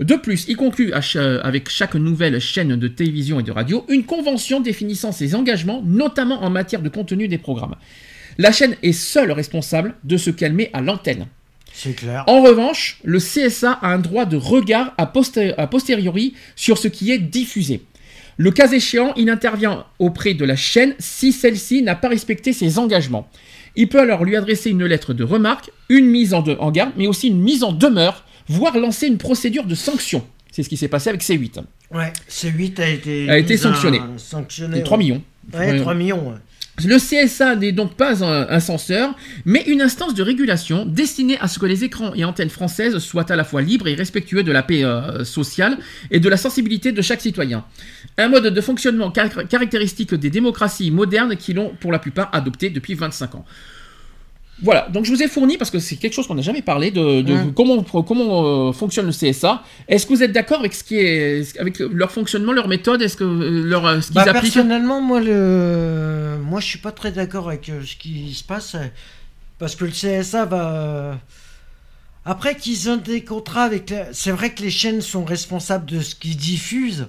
[0.00, 4.60] De plus, il conclut avec chaque nouvelle chaîne de télévision et de radio une convention
[4.60, 7.74] définissant ses engagements, notamment en matière de contenu des programmes.
[8.38, 11.26] La chaîne est seule responsable de ce qu'elle met à l'antenne.
[11.72, 12.24] C'est clair.
[12.26, 16.88] En revanche, le CSA a un droit de regard a, posté- a posteriori sur ce
[16.88, 17.82] qui est diffusé.
[18.36, 22.78] Le cas échéant, il intervient auprès de la chaîne si celle-ci n'a pas respecté ses
[22.78, 23.28] engagements.
[23.80, 26.90] Il peut alors lui adresser une lettre de remarque, une mise en, de- en garde,
[26.96, 30.26] mais aussi une mise en demeure, voire lancer une procédure de sanction.
[30.50, 31.60] C'est ce qui s'est passé avec C8.
[31.94, 34.00] Ouais, C8 a été, A été sanctionné.
[34.16, 34.82] sanctionné.
[34.82, 35.04] 3 ouais.
[35.04, 35.22] millions.
[35.54, 36.34] Ouais, 3 millions.
[36.84, 39.14] Le CSA n'est donc pas un, censeur,
[39.44, 43.30] mais une instance de régulation destinée à ce que les écrans et antennes françaises soient
[43.30, 45.78] à la fois libres et respectueux de la paix euh, sociale
[46.10, 47.64] et de la sensibilité de chaque citoyen.
[48.16, 52.70] Un mode de fonctionnement car- caractéristique des démocraties modernes qui l'ont pour la plupart adopté
[52.70, 53.44] depuis 25 ans.
[54.62, 56.90] Voilà, donc je vous ai fourni, parce que c'est quelque chose qu'on n'a jamais parlé,
[56.90, 57.52] de, de Mm.
[57.54, 59.62] comment, comment euh, fonctionne le CSA.
[59.86, 63.16] Est-ce que vous êtes d'accord avec, ce qui est, avec leur fonctionnement, leur méthode, est-ce
[63.16, 64.52] que euh, leur, euh, ce qu'ils Bah, appliquent?
[64.54, 66.38] personnellement, moi, le...
[66.42, 68.74] moi, je suis pas très d'accord avec ce qui se passe.
[69.60, 71.18] Parce que le CSA va.
[72.24, 73.90] Après qu'ils ont des contrats avec.
[73.90, 77.06] la- C'est vrai que les chaînes sont responsables de ce qu'ils diffusent.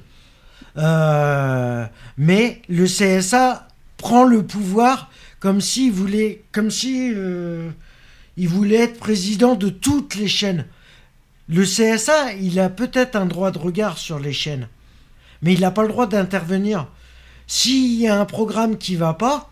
[0.77, 1.85] euh,
[2.17, 5.09] Mais le CSA prend le pouvoir
[5.39, 6.43] comme s'il voulait.
[6.51, 7.11] Comme si.
[7.15, 7.69] euh,
[8.37, 10.65] Il voulait être président de toutes les chaînes.
[11.47, 14.67] Le CSA, il a peut-être un droit de regard sur les chaînes
[15.41, 16.87] mais il n'a pas le droit d'intervenir.
[17.47, 19.49] S'il y a un programme qui va pas,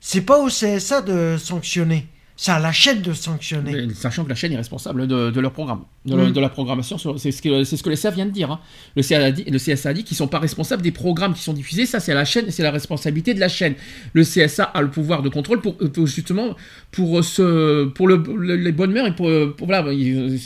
[0.00, 3.94] c'est pas au CSA de sanctionner, c'est à la chaîne de sanctionner.
[3.94, 6.32] Sachant que la chaîne est responsable de leur programme, de, la- Mm.
[6.32, 6.96] de la programmation.
[7.18, 8.50] C'est ce que, c'est ce que le CSA vient de dire.
[8.50, 8.60] hein.
[8.96, 11.42] Le, CSA a dit, le CSA a dit qu'ils sont pas responsables des programmes qui
[11.42, 11.84] sont diffusés.
[11.84, 13.74] Ça, c'est la chaîne, c'est la responsabilité de la chaîne.
[14.14, 16.56] Le CSA a le pouvoir de contrôle pour, pour justement
[16.90, 19.84] pour euh, ce, pour le, le- les bonnes mœurs et pour, euh, pour voilà,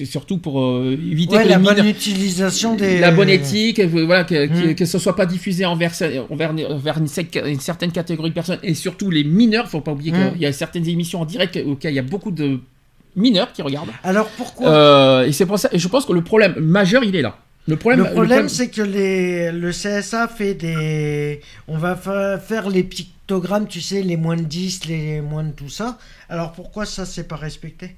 [0.04, 2.98] surtout pour euh, éviter Ouais, que la bonne utilisation des.
[2.98, 4.74] la bonne éthique, euh, voilà, que, que, Mm.
[4.74, 5.92] que ce soit pas diffusé envers,
[6.30, 7.06] envers, envers une
[7.60, 9.68] certaine catégorie de personnes et surtout les mineurs.
[9.68, 10.32] Faut pas oublier Mm.
[10.32, 12.58] qu'il y a certaines émissions en direct auxquelles il y a beaucoup de
[13.16, 13.90] mineurs qui regardent.
[14.02, 17.14] Alors pourquoi Euh, et c'est pour ça, et je pense que le problème majeur, il
[17.16, 17.36] est là.
[17.66, 21.40] Le problème, Le problème, c'est que les, le CSA fait des.
[21.66, 25.52] On va fa- faire les pictogrammes, tu sais, les moins de 10, les moins de
[25.52, 25.96] tout ça.
[26.28, 27.96] Alors pourquoi ça, c'est pas respecté?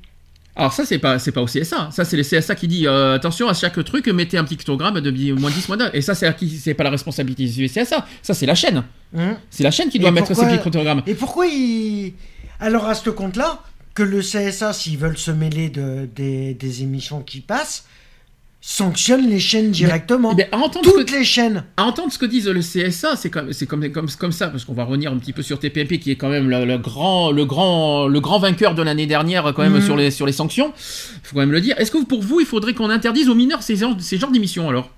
[0.55, 1.89] Alors ça, c'est pas, c'est pas au CSA.
[1.91, 5.11] Ça, c'est le CSA qui dit euh, attention à chaque truc, mettez un pictogramme de
[5.33, 5.91] moins 10, moins 9.
[5.95, 8.07] Et ça, c'est C'est pas la responsabilité du CSA.
[8.23, 8.85] Ça, c'est la chaîne.
[9.19, 9.37] Hein?
[9.51, 11.03] C'est la chaîne qui doit Et mettre pourquoi- ces pictogrammes.
[11.09, 12.15] Et pourquoi ils.
[12.61, 13.59] Alors à ce compte-là,
[13.97, 17.87] que le CSA, s'ils veulent se mêler de, des, des émissions qui passent,
[18.61, 20.37] sanctionne les chaînes directement.
[20.37, 21.65] Ce Toutes que- les chaînes.
[21.77, 24.65] À entendre ce que disent le CSA, c'est comme, c'est comme, comme, comme ça, parce
[24.65, 27.31] qu'on va revenir un petit peu sur TPMP, qui est quand même le, le grand,
[27.31, 29.83] le, grand, le grand vainqueur de l'année dernière, quand même, Mhm.
[29.83, 30.73] sur, les, sur les sanctions.
[30.77, 31.79] Il faut quand même le dire.
[31.79, 34.91] Est-ce que pour vous, il faudrait qu'on interdise aux mineurs ces, ces genres d'émissions, alors?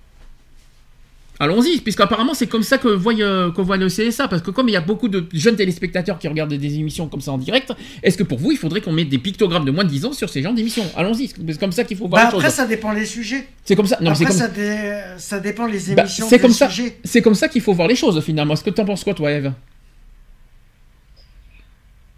[1.41, 4.69] Allons-y, puisqu'apparemment c'est comme ça que voit, euh, que voit le CSA, parce que comme
[4.69, 7.73] il y a beaucoup de jeunes téléspectateurs qui regardent des émissions comme ça en direct,
[8.03, 10.13] est-ce que pour vous il faudrait qu'on mette des pictogrammes de moins de 10 ans
[10.13, 10.85] sur ces genres d'émissions?
[10.97, 12.57] Allons-y, c'est comme ça qu'il faut voir Bah les après, choses.
[12.57, 13.47] ça dépend les sujets.
[13.65, 13.99] C'est comme ça.
[14.01, 14.37] Non, après, comme...
[14.37, 16.27] ça, dé- ça dépend les Bah, émissions.
[16.29, 16.69] c'est des comme ça.
[16.69, 16.99] sujets.
[17.05, 18.55] C'est comme ça qu'il faut voir les choses finalement.
[18.55, 19.53] Est-ce que t'en penses quoi, toi, Eve?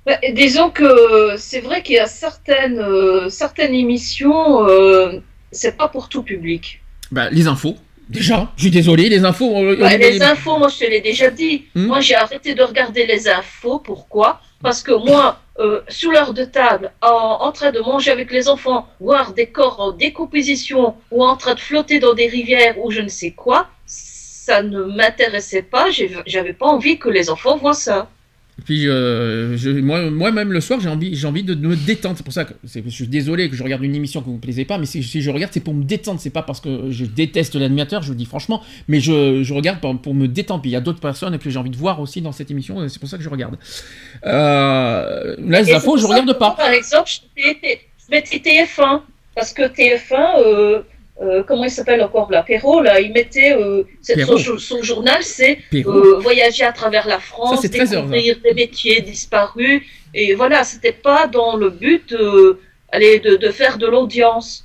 [0.06, 5.20] Bah, disons que c'est vrai qu'il y a certaines, euh, certaines émissions, euh,
[5.52, 6.80] c'est pas pour tout public.
[7.12, 7.76] Bah, les infos.
[8.10, 9.52] Déjà, je suis désolé, les infos.
[9.52, 11.66] Ouais, euh, les infos, moi je te l'ai déjà dit.
[11.76, 11.86] Hmm.
[11.86, 13.78] Moi j'ai arrêté de regarder les infos.
[13.78, 14.40] Pourquoi?
[14.62, 18.48] Parce que moi, euh, sous l'heure de table, en, en train de manger avec les
[18.48, 22.90] enfants, voir des corps en décomposition ou en train de flotter dans des rivières ou
[22.90, 25.86] je ne sais quoi, ça ne m'intéressait pas.
[26.26, 28.10] J'avais pas envie que les enfants voient ça.
[28.64, 32.16] Puis euh, je- moi, moi-même le soir, j'ai envie, j'ai envie de me détendre.
[32.16, 34.38] C'est pour ça que je suis désolé que je regarde une émission que vous ne
[34.40, 36.20] plaisez pas, mais si, si je regarde, c'est pour me détendre.
[36.20, 39.80] C'est pas parce que je déteste l'animateur, je vous dis franchement, mais je, je regarde
[39.80, 40.62] pour, pour me détendre.
[40.62, 42.84] Puis il y a d'autres personnes que j'ai envie de voir aussi dans cette émission,
[42.84, 43.56] et c'est pour ça que je regarde.
[44.26, 46.52] Euh, là, les Et infos, je regarde pas.
[46.52, 49.02] Par exemple, je mettais- je mettais TF1
[49.34, 50.82] parce que TF1, euh,
[51.20, 55.58] euh, comment il s'appelle encore là, Perrault là, il mettait euh, son, son journal, c'est
[55.74, 59.82] euh, voyager à travers la France, Ça, c'est 13 heures, découvrir des métiers disparus.
[60.14, 62.16] Et voilà, c'était pas dans le but
[62.90, 64.64] allez, de, de faire de l'audience.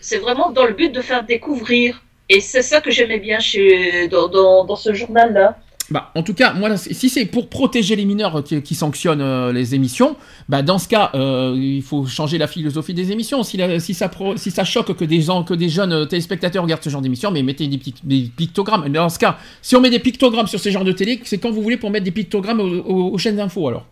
[0.00, 2.02] C'est vraiment dans le but de faire découvrir.
[2.28, 5.56] Et c'est ça que j'aimais bien chez, dans, dans, dans ce journal-là.
[5.88, 9.74] Bah, en tout cas, moi, si c'est pour protéger les mineurs qui, sanctionnent euh, les
[9.76, 10.16] émissions,
[10.48, 13.44] bah, dans ce cas, euh, il faut changer la philosophie des émissions.
[13.44, 13.56] Si,
[13.94, 17.02] ça, si ça choque que des, gens, que des jeunes euh, téléspectateurs regardent ce genre
[17.02, 18.88] d'émissions, mais mettez des, des pictogrammes.
[18.88, 21.50] Dans ce cas, si on met des pictogrammes sur ces genres de télé, c'est quand
[21.52, 23.86] vous voulez pour mettre des pictogrammes aux, aux- aux chaînes d'infos, alors.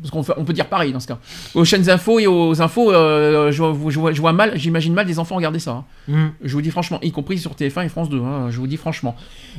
[0.00, 1.18] Parce qu'on on peut dire pareil dans ce cas.
[1.54, 4.94] Aux chaînes d'infos et aux infos, euh, je, vois- je vois, je vois mal, j'imagine
[4.94, 5.72] mal des enfants regarder ça.
[5.72, 5.84] hein.
[6.06, 6.28] Hmm.
[6.42, 8.20] Je vous dis franchement, y compris sur TF1 et France 2.
[8.20, 9.16] hein, je vous dis franchement.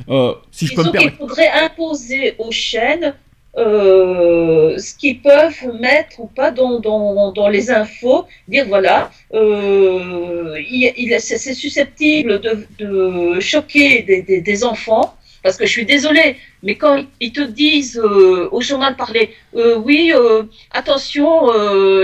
[0.08, 1.18] Euh, si je peux me permettre.
[1.18, 3.14] faudrait imposer aux chaînes
[3.58, 10.56] euh, ce qu'ils peuvent mettre ou pas dans, dans, dans les infos, dire voilà, euh,
[10.70, 15.70] il, il- c'est c'est susceptible de, de choquer des, des, des enfants, parce que je
[15.72, 21.50] suis désolée, mais quand ils te disent euh, au journal parler, euh, oui, euh, attention,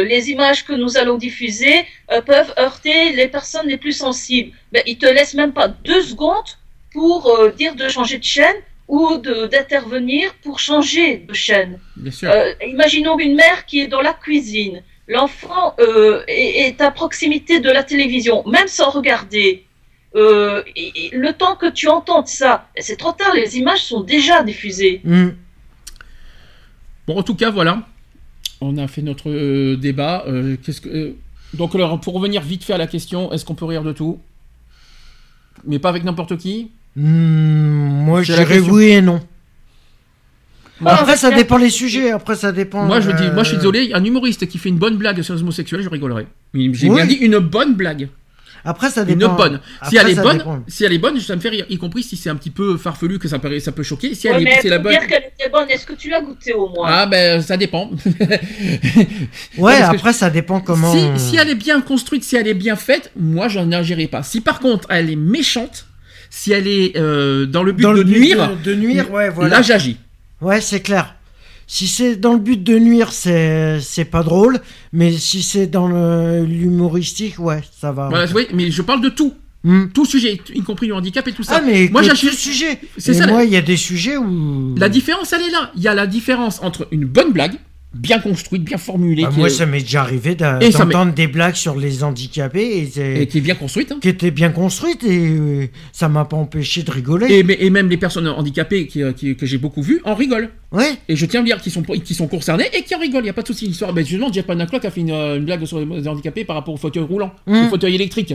[0.02, 1.84] les images que nous allons diffuser
[2.24, 6.50] peuvent heurter les personnes les plus sensibles, ben, ils te laissent même pas deux secondes
[6.92, 8.56] pour dire de changer de chaîne
[8.88, 11.78] ou d'intervenir pour changer de chaîne.
[11.96, 12.32] Bien sûr.
[12.66, 14.82] Imaginons une mère qui est dans la cuisine.
[15.08, 15.74] L'enfant
[16.28, 19.65] est, est à proximité de la télévision, même sans regarder.
[20.16, 24.00] Euh, et- et le temps que tu entendes ça, c'est trop tard, les images sont
[24.00, 25.00] déjà diffusées.
[25.04, 25.28] Hmm.
[27.06, 27.82] Bon, en tout cas, voilà.
[28.60, 30.24] On a fait notre euh, débat.
[30.26, 31.16] Euh, qu'est-ce que, euh,
[31.54, 34.18] donc, alors, pour revenir vite fait à la question, est-ce qu'on peut rire de tout?
[35.66, 36.70] Mais pas avec n'importe qui?
[36.96, 39.20] Hmm, moi, je dirais oui et non.
[40.80, 42.10] Moi, Après, ça dépend les sujets.
[42.10, 42.84] Après, ça dépend.
[42.84, 45.34] Moi, je dis, moi, je suis désolé, un humoriste qui fait une bonne blague sur
[45.34, 46.26] les homosexuels, je rigolerais.
[46.54, 46.96] J'ai Oui.
[46.96, 48.08] bien dit une bonne blague.
[48.66, 49.34] Après, ça Une dépend.
[49.34, 49.60] bonne.
[49.88, 50.62] si Après, elle est bonne, dépend.
[50.66, 51.64] si elle est bonne, ça me fait rire.
[51.70, 54.14] Y compris si c'est un petit peu farfelu, que ça peut, ça peut choquer.
[54.14, 54.92] Si Ouais, elle est, mais c'est la bonne.
[54.92, 56.86] dire qu'elle était bonne, est-ce que tu l'as goûté au moins?
[56.90, 57.90] Ah, ben, ça dépend.
[59.58, 60.92] Ouais, après, ça dépend comment.
[60.92, 64.22] Si, si elle est bien construite, si elle est bien faite, moi je n'agirai pas.
[64.22, 65.86] Si par contre elle est méchante,
[66.30, 69.30] si elle est euh, dans le but Dans de le nuire, de, de nuire, ouais,
[69.30, 69.56] voilà.
[69.56, 69.96] là j'agis.
[70.40, 71.15] Ouais, c'est clair.
[71.66, 74.60] Si c'est dans le but de nuire, c'est c'est pas drôle.
[74.92, 75.88] Mais si c'est dans
[76.42, 78.08] l'humoristique, ouais, ça va.
[78.08, 79.34] Voilà, oui, mais je parle de tout,
[79.66, 79.86] Hmm.
[79.92, 81.56] tout sujet, y compris le handicap et tout ça.
[81.56, 82.78] Ah, mais moi tout sujet.
[82.98, 84.76] C'est ça, moi, il y a des sujets où.
[84.78, 85.72] La différence, elle est là.
[85.74, 87.54] Il y a la différence entre une bonne blague,
[87.96, 91.54] bien construite, bien formulée, Ah, qui, moi, est, ça m'est déjà arrivé d'entendre des blagues
[91.54, 93.92] sur les handicapés et, qui est bien construite.
[93.92, 93.98] hein.
[94.00, 97.26] qui étaient bien construites et euh, ça m'a pas empêché de rigoler.
[97.32, 100.14] Et, mais- et même les personnes handicapées qui, euh, qui- que j'ai beaucoup vues en
[100.14, 100.48] rigolent.
[100.72, 100.92] Ouais.
[101.08, 103.22] Et je tiens à dire qu'ils sont, qui sont concernés et qui en rigolent.
[103.22, 103.66] Il n'y a pas de souci.
[103.66, 106.56] L'histoire, ben, justement, Jeff Panaclock a fait une, euh, une blague sur les handicapés par
[106.56, 107.66] rapport au fauteuil roulant, Mm.
[107.66, 108.34] au fauteuil électrique.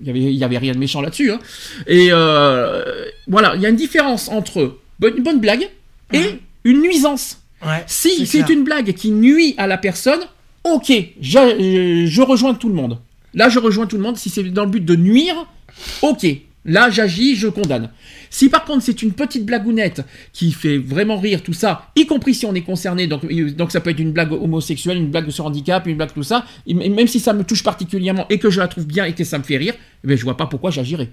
[0.00, 1.30] Il y avait, il y avait rien de méchant là-dessus.
[1.30, 1.38] hein.
[1.86, 2.82] Et euh,
[3.28, 5.68] voilà, il y a une différence entre une bonne blague
[6.12, 7.40] et une nuisance.
[7.64, 10.20] Ouais, Si c'est une blague qui nuit à la personne,
[10.64, 12.98] ok, je, je rejoins tout le monde.
[13.34, 14.16] Là, je rejoins tout le monde.
[14.16, 15.34] Si c'est dans le but de nuire,
[16.02, 16.26] ok.
[16.66, 17.90] Là, j'agis, je condamne.
[18.30, 20.02] Si par contre c'est une petite blagounette
[20.32, 23.70] qui fait vraiment rire tout ça, y compris si on est concerné, donc, euh, donc
[23.70, 26.74] ça peut être une blague homosexuelle, une blague sur handicap, une blague tout ça, et
[26.74, 29.38] même si ça me touche particulièrement et que je la trouve bien et que ça
[29.38, 31.10] me fait rire, eh ben, je vois pas pourquoi j'agirais.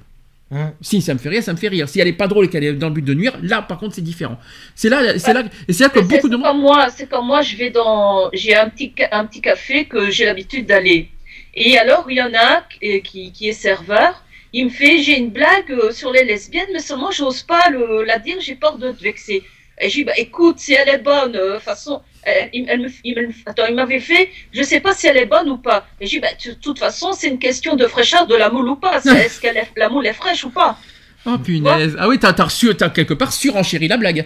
[0.52, 0.74] Hum.
[0.82, 1.88] Si ça me fait rire, ça me fait rire.
[1.88, 3.78] Si elle est pas drôle et qu'elle est dans le but de nuire, là par
[3.80, 4.38] contre c'est différent.
[4.76, 6.60] C'est là, c'est là, et c'est là que C'est- beaucoup de monde.
[6.60, 10.10] moi, c'est comme moi, je vais dans, j'ai un petit, ca- un petit café que
[10.12, 11.10] j'ai l'habitude d'aller.
[11.56, 12.64] Et alors, il y en a un
[13.02, 14.24] qui, qui- est serveur.
[14.54, 18.04] Il me fait, j'ai une blague euh, sur les lesbiennes, mais seulement j'ose pas le,
[18.04, 19.44] la dire, j'ai peur de te vexer.
[19.80, 22.66] Et je dis, bah, écoute, si elle est bonne, euh, de toute façon, elle, il,
[22.70, 25.58] elle me, il attends, il m'avait fait, je sais pas si elle est bonne ou
[25.58, 25.86] pas.
[26.00, 28.70] Et je dis, bah, de toute façon, c'est une question de fraîcheur de la moule
[28.70, 28.98] ou pas.
[29.06, 29.48] Est-ce que
[29.78, 30.78] la moule est fraîche ou pas?
[31.26, 31.96] Oh punaise.
[32.00, 34.26] Ah oui, t'as, reçu, t'as quelque part surenchéri la blague.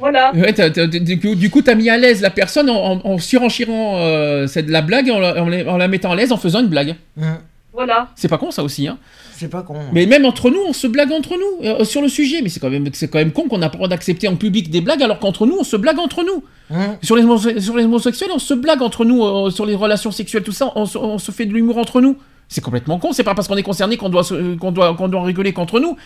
[0.00, 0.32] Voilà.
[0.34, 3.18] Ouais, t'as- du, coup, du coup, t'as mis à l'aise la personne en, en, en
[3.18, 6.36] surenchérant euh, cette, la blague, en la, en la- en la mettant à l'aise en
[6.36, 6.96] faisant une blague.
[7.20, 7.38] Hum.
[7.74, 8.08] Voilà.
[8.14, 8.98] C'est pas con ça aussi, hein.
[9.32, 9.74] C'est pas con.
[9.92, 12.40] Mais même entre nous, on se blague entre nous euh, sur le sujet.
[12.40, 14.36] Mais c'est quand même, c'est quand même con qu'on n'a pas le droit d'accepter en
[14.36, 16.44] public des blagues alors qu'entre nous, on se blague entre nous.
[16.70, 16.96] Hum.
[17.02, 20.44] Sur les, sur les homosexuels, on se blague entre nous, euh, sur les relations sexuelles,
[20.44, 22.16] tout ça, on, se- on se fait de l'humour entre nous.
[22.48, 25.08] C'est complètement con, c'est pas parce qu'on est concerné qu'on doit, se- qu'on doit, qu'on
[25.08, 25.96] doit en rigoler qu'entre nous.